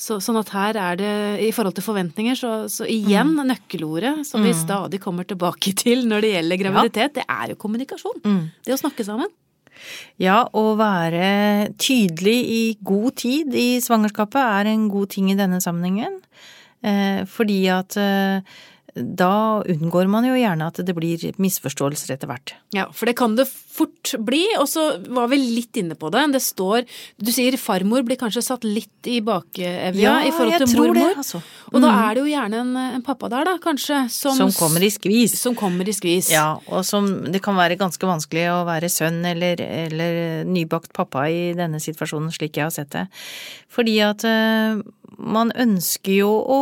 Så, 0.02 0.22
sånn 0.24 0.40
at 0.40 0.54
her 0.54 0.78
er 0.82 1.02
det, 1.02 1.14
i 1.46 1.52
forhold 1.56 1.78
til 1.78 1.86
forventninger, 1.86 2.38
så, 2.38 2.54
så 2.72 2.86
igjen 2.90 3.36
nøkkelordet 3.48 4.20
som 4.28 4.44
vi 4.46 4.54
stadig 4.58 5.02
kommer 5.02 5.28
tilbake 5.30 5.74
til 5.82 6.06
når 6.10 6.26
det 6.26 6.36
gjelder 6.36 6.66
graviditet, 6.66 7.20
det 7.22 7.28
er 7.30 7.54
jo 7.56 7.62
kommunikasjon. 7.62 8.26
Det 8.66 8.76
å 8.76 8.82
snakke 8.82 9.08
sammen. 9.08 9.32
Ja, 10.22 10.44
å 10.54 10.76
være 10.80 11.72
tydelig 11.82 12.38
i 12.54 12.64
god 12.86 13.18
tid 13.24 13.56
i 13.58 13.70
svangerskapet 13.84 14.42
er 14.42 14.72
en 14.72 14.90
god 14.92 15.14
ting 15.16 15.32
i 15.32 15.38
denne 15.40 15.62
sammenhengen. 15.64 16.20
Eh, 16.82 17.24
fordi 17.30 17.62
at 17.74 17.98
eh, 18.02 18.42
da 18.96 19.62
unngår 19.72 20.10
man 20.12 20.26
jo 20.28 20.34
gjerne 20.36 20.68
at 20.68 20.80
det 20.84 20.94
blir 20.98 21.22
misforståelser 21.42 22.16
etter 22.16 22.28
hvert. 22.28 22.54
Ja, 22.76 22.90
for 22.92 23.08
det 23.08 23.16
kan 23.20 23.38
det 23.38 23.46
fort 23.48 24.12
bli, 24.20 24.42
og 24.60 24.68
så 24.68 24.84
var 25.16 25.30
vi 25.32 25.40
litt 25.40 25.80
inne 25.80 25.96
på 25.96 26.10
det. 26.12 26.26
Det 26.34 26.42
står 26.44 26.84
Du 27.22 27.32
sier 27.32 27.56
farmor 27.60 28.04
blir 28.04 28.20
kanskje 28.20 28.44
satt 28.44 28.68
litt 28.68 29.08
i 29.08 29.22
bakevja 29.24 30.16
i 30.28 30.34
forhold 30.36 30.56
jeg 30.58 30.64
til 30.66 30.74
tror 30.76 30.92
mormor. 30.92 31.14
det, 31.14 31.24
altså. 31.24 31.42
Og 31.72 31.80
da 31.86 31.94
er 32.04 32.18
det 32.18 32.24
jo 32.26 32.32
gjerne 32.34 32.62
en, 32.66 32.74
en 33.00 33.06
pappa 33.06 33.30
der, 33.32 33.48
da, 33.48 33.56
kanskje, 33.64 34.02
som, 34.12 34.36
Som 34.36 34.52
kommer 34.58 34.84
i 34.84 34.92
skvis. 34.92 35.38
som 35.40 35.56
kommer 35.56 35.88
i 35.88 35.96
skvis. 35.96 36.32
Ja, 36.36 36.60
og 36.68 36.84
som 36.88 37.08
det 37.32 37.42
kan 37.46 37.56
være 37.56 37.80
ganske 37.80 38.08
vanskelig 38.08 38.50
å 38.52 38.62
være 38.68 38.92
sønn 38.92 39.24
eller, 39.26 39.62
eller 39.62 40.44
nybakt 40.50 40.92
pappa 40.98 41.30
i 41.32 41.54
denne 41.58 41.80
situasjonen, 41.80 42.32
slik 42.36 42.60
jeg 42.60 42.68
har 42.68 42.76
sett 42.76 42.92
det. 42.92 43.08
Fordi 43.72 43.96
at 44.04 44.26
eh, 44.28 44.82
man 45.18 45.52
ønsker 45.56 46.14
jo 46.22 46.32
å 46.32 46.62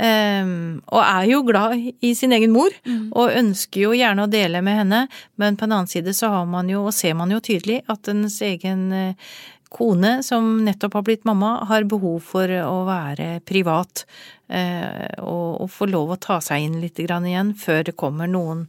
Um, 0.00 0.80
Og 0.88 1.02
er 1.02 1.26
jo 1.28 1.42
glad 1.44 1.74
i 2.00 2.14
sin 2.16 2.32
egen 2.32 2.54
mor, 2.54 2.72
og 3.12 3.34
ønsker 3.36 3.82
jo 3.82 3.90
gjerne 3.92 4.24
å 4.24 4.30
dele 4.30 4.62
med 4.64 4.78
henne, 4.78 5.00
men 5.36 5.58
på 5.60 5.66
en 5.66 5.74
annen 5.74 5.90
side 5.90 6.14
så 6.16 6.30
har 6.32 6.46
man 6.48 6.70
jo, 6.72 6.86
og 6.88 6.94
ser 6.96 7.12
man 7.18 7.28
jo 7.34 7.40
tydelig, 7.44 7.82
at 7.90 8.08
ens 8.08 8.38
egen 8.46 8.86
eh, 8.96 9.34
kone 9.68 10.22
som 10.24 10.64
nettopp 10.64 10.96
har 10.96 11.04
blitt 11.04 11.28
mamma, 11.28 11.66
har 11.68 11.84
behov 11.90 12.22
for 12.32 12.48
å 12.48 12.84
være 12.88 13.40
privat 13.44 14.06
Uh, 14.50 15.06
og, 15.22 15.60
og 15.62 15.68
få 15.70 15.86
lov 15.86 16.08
å 16.10 16.16
ta 16.18 16.40
seg 16.42 16.64
inn 16.64 16.80
litt 16.82 16.96
grann 16.98 17.22
igjen 17.22 17.52
før 17.54 17.84
det 17.86 17.92
kommer 17.94 18.26
noen 18.26 18.64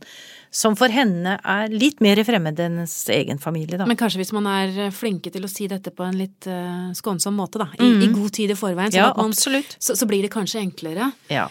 som 0.51 0.75
for 0.75 0.91
henne 0.91 1.37
er 1.47 1.71
litt 1.71 2.01
mer 2.03 2.19
fremmed 2.27 2.59
enn 2.59 2.81
ens 2.83 2.95
egen 3.15 3.39
familie, 3.39 3.79
da. 3.79 3.85
Men 3.87 3.99
kanskje 3.99 4.19
hvis 4.19 4.33
man 4.35 4.49
er 4.51 4.91
flinke 4.91 5.31
til 5.31 5.47
å 5.47 5.49
si 5.51 5.69
dette 5.71 5.93
på 5.95 6.03
en 6.03 6.17
litt 6.19 6.47
eh, 6.51 6.91
skånsom 6.97 7.37
måte, 7.39 7.61
da. 7.63 7.69
I, 7.79 7.87
i 8.03 8.11
god 8.11 8.33
tid 8.35 8.51
i 8.51 8.57
forveien. 8.59 8.91
Sånn 8.91 8.99
Mm. 9.01 9.07
Ja, 9.07 9.13
man, 9.15 9.31
absolutt. 9.31 9.77
så, 9.79 9.95
så 9.95 10.05
blir 10.09 10.25
det 10.25 10.33
kanskje 10.33 10.59
enklere. 10.59 11.11
Ja. 11.31 11.47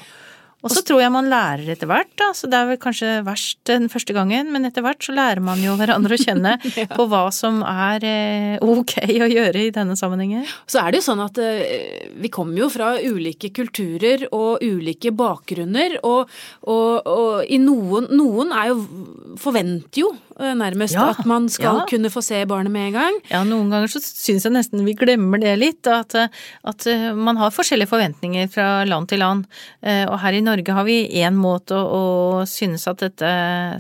Og 0.61 0.73
så 0.73 0.83
tror 0.85 1.01
jeg 1.03 1.12
man 1.12 1.31
lærer 1.31 1.73
etter 1.73 1.88
hvert, 1.88 2.11
da. 2.20 2.31
Så 2.37 2.49
det 2.51 2.59
er 2.59 2.68
vel 2.70 2.81
kanskje 2.81 3.14
verst 3.27 3.61
den 3.68 3.88
første 3.92 4.14
gangen, 4.16 4.51
men 4.53 4.68
etter 4.68 4.85
hvert 4.85 5.03
så 5.05 5.14
lærer 5.16 5.42
man 5.44 5.62
jo 5.62 5.77
hverandre 5.81 6.16
å 6.16 6.20
kjenne 6.20 6.57
på 6.96 7.07
hva 7.11 7.23
som 7.35 7.62
er 7.66 8.07
eh, 8.07 8.57
ok 8.61 8.96
å 9.25 9.31
gjøre 9.31 9.66
i 9.66 9.73
denne 9.75 9.96
sammenhengen. 9.99 10.44
Så 10.70 10.83
er 10.83 10.92
det 10.92 11.01
jo 11.01 11.09
sånn 11.09 11.25
at 11.25 11.40
eh, 11.40 12.11
vi 12.20 12.33
kommer 12.33 12.64
jo 12.64 12.70
fra 12.73 12.92
ulike 13.01 13.53
kulturer 13.57 14.27
og 14.31 14.64
ulike 14.64 15.14
bakgrunner, 15.16 15.99
og, 16.05 16.31
og, 16.68 17.09
og 17.09 17.49
i 17.49 17.61
noen 17.61 18.09
Noen 18.11 18.51
er 18.57 18.73
jo 18.73 19.37
forventer 19.40 20.03
jo 20.03 20.11
nærmest 20.40 20.94
Ja, 20.96 21.11
at 21.12 21.26
man 21.29 21.48
skal 21.53 21.83
ja. 21.83 21.87
kunne 21.90 22.11
få 22.11 22.22
se 22.24 22.40
barnet 22.48 22.72
med 22.72 22.88
en 22.88 22.96
gang. 22.98 23.18
Ja, 23.31 23.42
noen 23.44 23.70
ganger 23.72 23.90
så 23.92 24.00
syns 24.03 24.46
jeg 24.46 24.55
nesten 24.55 24.85
vi 24.87 24.94
glemmer 24.98 25.40
det 25.42 25.53
litt, 25.61 25.87
at, 25.87 26.14
at 26.16 26.87
eh, 26.90 27.11
man 27.16 27.37
har 27.40 27.53
forskjellige 27.55 27.90
forventninger 27.90 28.48
fra 28.53 28.85
land 28.88 29.09
til 29.11 29.20
land. 29.22 29.46
Eh, 29.83 30.05
Og 30.09 30.18
her 30.22 30.33
i 30.38 30.42
Norge 30.44 30.72
har 30.72 30.85
vi 30.88 30.98
én 31.20 31.37
måte 31.37 31.76
å, 31.76 32.40
å 32.40 32.46
synes 32.48 32.87
at 32.90 33.03
dette 33.05 33.33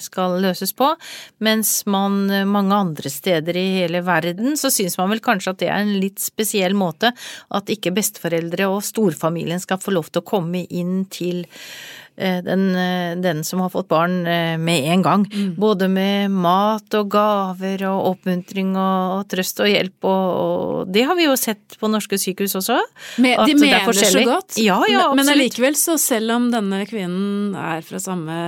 skal 0.04 0.38
løses 0.42 0.74
på, 0.76 0.92
mens 1.40 1.86
man 1.86 2.30
eh, 2.30 2.44
mange 2.44 2.74
andre 2.76 3.10
steder 3.10 3.56
i 3.56 3.66
hele 3.80 4.02
verden 4.06 4.56
så 4.60 4.70
syns 4.72 4.98
man 5.00 5.10
vel 5.14 5.20
kanskje 5.24 5.54
at 5.54 5.62
det 5.62 5.70
er 5.70 5.80
en 5.84 5.96
litt 6.00 6.20
spesiell 6.20 6.74
måte 6.76 7.12
at 7.50 7.70
ikke 7.72 7.94
besteforeldre 7.96 8.68
og 8.70 8.82
storfamilien 8.84 9.60
skal 9.62 9.80
få 9.80 9.94
lov 9.96 10.10
til 10.10 10.20
å 10.22 10.28
komme 10.30 10.66
inn 10.68 11.04
til 11.10 11.44
eh, 11.44 12.09
den, 12.46 12.62
eh, 12.76 13.14
den 13.20 13.42
som 13.46 13.62
har 13.64 13.70
fått 13.72 13.88
barn 13.90 14.26
eh, 14.26 14.56
med 14.60 14.86
en 14.92 15.02
gang. 15.06 15.24
Både 15.56 15.88
med 15.90 16.30
mat 16.30 16.96
og 16.98 17.10
gaver 17.12 17.84
og 17.88 18.10
oppmuntring 18.12 18.74
og, 18.76 19.16
og 19.18 19.28
trøst 19.32 19.62
og 19.64 19.70
hjelp 19.70 20.08
og, 20.08 20.26
og 20.40 20.92
Det 20.92 21.04
har 21.08 21.18
vi 21.18 21.26
jo 21.28 21.36
sett 21.40 21.76
på 21.80 21.90
norske 21.90 22.18
sykehus 22.20 22.56
også. 22.60 22.78
Men, 23.22 23.38
at 23.40 23.50
de 23.50 23.54
det 23.54 23.70
er 23.70 23.86
mener 23.86 24.00
så 24.00 24.24
godt, 24.26 24.58
Ja, 24.60 24.78
ja, 24.88 25.06
men, 25.10 25.20
men 25.20 25.26
absolutt. 25.26 25.36
allikevel, 25.36 25.78
så 25.80 25.98
selv 26.00 26.36
om 26.36 26.50
denne 26.52 26.82
kvinnen 26.88 27.54
er 27.58 27.84
fra 27.86 28.00
samme 28.02 28.40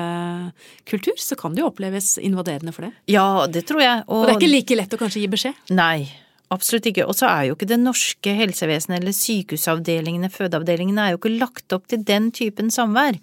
kultur, 0.89 1.17
så 1.17 1.39
kan 1.39 1.55
det 1.55 1.63
jo 1.63 1.71
oppleves 1.71 2.17
invaderende 2.23 2.75
for 2.75 2.89
det. 2.89 2.93
Ja, 3.11 3.47
det 3.51 3.67
tror 3.69 3.83
jeg. 3.85 4.05
Og 4.09 4.27
det 4.27 4.35
er 4.37 4.41
ikke 4.43 4.53
like 4.53 4.79
lett 4.83 4.97
å 4.97 5.01
kanskje 5.01 5.23
gi 5.23 5.31
beskjed. 5.33 5.63
Nei, 5.77 6.09
absolutt 6.53 6.89
ikke. 6.91 7.07
Og 7.09 7.17
så 7.17 7.29
er 7.31 7.49
jo 7.49 7.57
ikke 7.57 7.69
det 7.71 7.79
norske 7.81 8.35
helsevesenet 8.37 8.99
eller 9.01 9.15
sykehusavdelingene, 9.17 10.31
fødeavdelingene, 10.33 11.07
er 11.07 11.15
jo 11.15 11.21
ikke 11.21 11.35
lagt 11.41 11.77
opp 11.77 11.87
til 11.91 12.03
den 12.09 12.31
typen 12.35 12.71
samvær. 12.75 13.19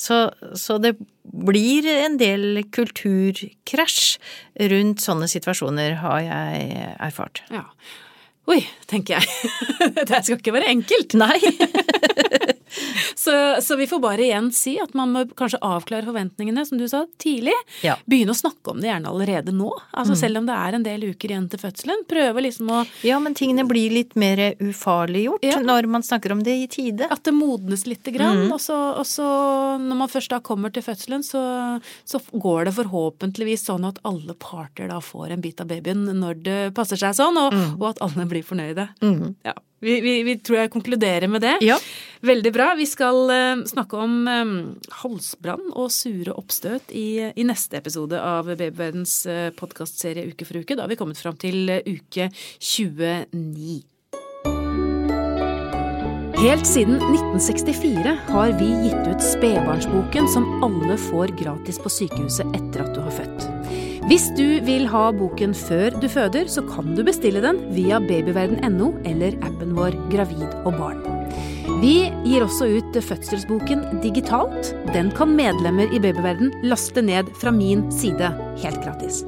Så, 0.00 0.20
så 0.56 0.78
det 0.80 0.94
blir 1.24 1.84
en 1.92 2.16
del 2.20 2.62
kulturkrasj 2.72 4.04
rundt 4.72 5.02
sånne 5.04 5.28
situasjoner, 5.30 5.98
har 6.00 6.22
jeg 6.24 6.86
erfart. 6.96 7.42
Ja. 7.52 7.66
Oi, 8.50 8.62
tenker 8.90 9.20
jeg. 9.20 9.50
Det 10.08 10.24
skal 10.24 10.38
ikke 10.40 10.56
være 10.56 10.72
enkelt. 10.72 11.14
Nei. 11.20 11.36
Så, 13.20 13.62
så, 13.62 13.76
vi 13.76 13.86
får 13.86 13.98
bare 14.00 14.24
igjen 14.24 14.46
si 14.52 14.78
at 14.80 14.94
man 14.96 15.10
må 15.12 15.26
kanskje 15.36 15.58
avklare 15.60 16.06
forventningene, 16.06 16.62
som 16.64 16.78
du 16.80 16.86
sa, 16.88 17.02
tidlig. 17.20 17.52
Ja. 17.84 17.98
Begynne 18.08 18.32
å 18.32 18.38
snakke 18.38 18.72
om 18.72 18.80
det 18.80 18.88
gjerne 18.88 19.12
allerede 19.12 19.52
nå. 19.52 19.68
Altså 19.90 20.14
mm. 20.16 20.20
Selv 20.22 20.40
om 20.40 20.48
det 20.48 20.56
er 20.56 20.78
en 20.78 20.86
del 20.86 21.04
uker 21.10 21.34
igjen 21.34 21.50
til 21.52 21.60
fødselen. 21.60 22.06
Prøve 22.08 22.46
liksom 22.46 22.72
å 22.72 22.78
Ja, 23.04 23.18
men 23.20 23.36
tingene 23.36 23.66
blir 23.68 23.92
litt 23.92 24.16
mer 24.16 24.40
ufarliggjort 24.56 25.44
ja. 25.44 25.60
når 25.60 25.90
man 25.92 26.06
snakker 26.06 26.32
om 26.32 26.40
det 26.48 26.56
i 26.62 26.66
tide. 26.72 27.10
At 27.12 27.26
det 27.28 27.36
modnes 27.36 27.84
lite 27.90 28.16
grann. 28.16 28.46
Mm. 28.46 28.56
Og, 28.56 28.64
så, 28.64 28.80
og, 28.94 29.04
så, 29.04 29.28
når 29.84 30.00
man 30.00 30.14
først 30.16 30.32
da 30.32 30.40
kommer 30.40 30.72
til 30.72 30.88
fødselen, 30.88 31.26
så, 31.26 31.42
så, 32.08 32.24
går 32.32 32.70
det 32.70 32.78
forhåpentligvis 32.80 33.68
sånn 33.68 33.84
at 33.84 34.00
alle 34.08 34.32
parter 34.40 34.88
da 34.88 35.02
får 35.04 35.36
en 35.36 35.44
bit 35.44 35.60
av 35.60 35.68
babyen 35.68 36.08
når 36.22 36.40
det 36.46 36.60
passer 36.72 36.96
seg 36.96 37.20
sånn, 37.20 37.36
og, 37.36 37.52
mm. 37.52 37.72
og 37.82 37.90
at 37.92 38.06
alle 38.08 38.30
blir 38.32 38.48
fornøyde. 38.48 38.94
Mm. 39.04 39.34
Ja. 39.44 39.60
Vi, 39.80 40.00
vi, 40.04 40.14
vi, 40.26 40.36
tror 40.44 40.58
jeg 40.60 40.72
konkluderer 40.74 41.28
med 41.32 41.40
det. 41.44 41.56
Ja. 41.64 41.78
Veldig 42.26 42.52
bra. 42.52 42.72
Vi 42.76 42.86
skal 42.88 43.22
uh, 43.32 43.62
snakke 43.68 43.96
om 43.96 44.16
um, 44.28 44.56
halsbrann 45.02 45.70
og 45.72 45.88
sure 45.94 46.34
oppstøt 46.36 46.92
i, 46.92 47.32
i, 47.32 47.46
neste 47.48 47.80
episode 47.80 48.20
av 48.20 48.50
Babyverdens 48.52 49.22
uh, 49.30 49.48
podkastserie 49.56 50.28
Uke 50.28 50.44
for 50.48 50.60
uke. 50.60 50.76
Da 50.76 50.84
har 50.84 50.92
vi 50.92 51.00
kommet 51.00 51.20
fram 51.20 51.38
til 51.40 51.72
uh, 51.72 51.80
uke 51.88 52.28
29. 52.60 53.80
Helt 56.40 56.64
siden 56.64 56.94
1964 56.96 58.14
har 58.30 58.52
vi 58.60 58.68
gitt 58.84 59.08
ut 59.08 59.24
Spedbarnsboken, 59.24 60.28
som 60.28 60.64
alle 60.64 60.96
får 60.96 61.36
gratis 61.40 61.80
på 61.80 61.92
sykehuset 61.92 62.48
etter 62.56 62.86
at 62.86 62.94
du 62.96 63.02
har 63.04 63.12
født. 63.12 63.59
Hvis 64.08 64.30
du 64.36 64.60
vil 64.64 64.86
ha 64.88 65.10
boken 65.12 65.52
før 65.56 65.96
du 66.00 66.06
føder, 66.08 66.48
så 66.48 66.64
kan 66.66 66.94
du 66.96 67.02
bestille 67.04 67.42
den 67.44 67.60
via 67.76 68.00
babyverden.no 68.00 68.94
eller 69.08 69.36
appen 69.44 69.74
vår 69.76 69.96
Gravid 70.12 70.48
og 70.64 70.72
barn. 70.78 71.02
Vi 71.80 72.08
gir 72.24 72.44
også 72.44 72.66
ut 72.78 72.96
fødselsboken 73.04 73.84
digitalt. 74.02 74.72
Den 74.94 75.12
kan 75.16 75.36
medlemmer 75.36 75.92
i 75.92 76.00
Babyverden 76.02 76.52
laste 76.66 77.04
ned 77.04 77.30
fra 77.40 77.52
min 77.54 77.86
side 77.94 78.32
helt 78.64 78.82
gratis. 78.84 79.22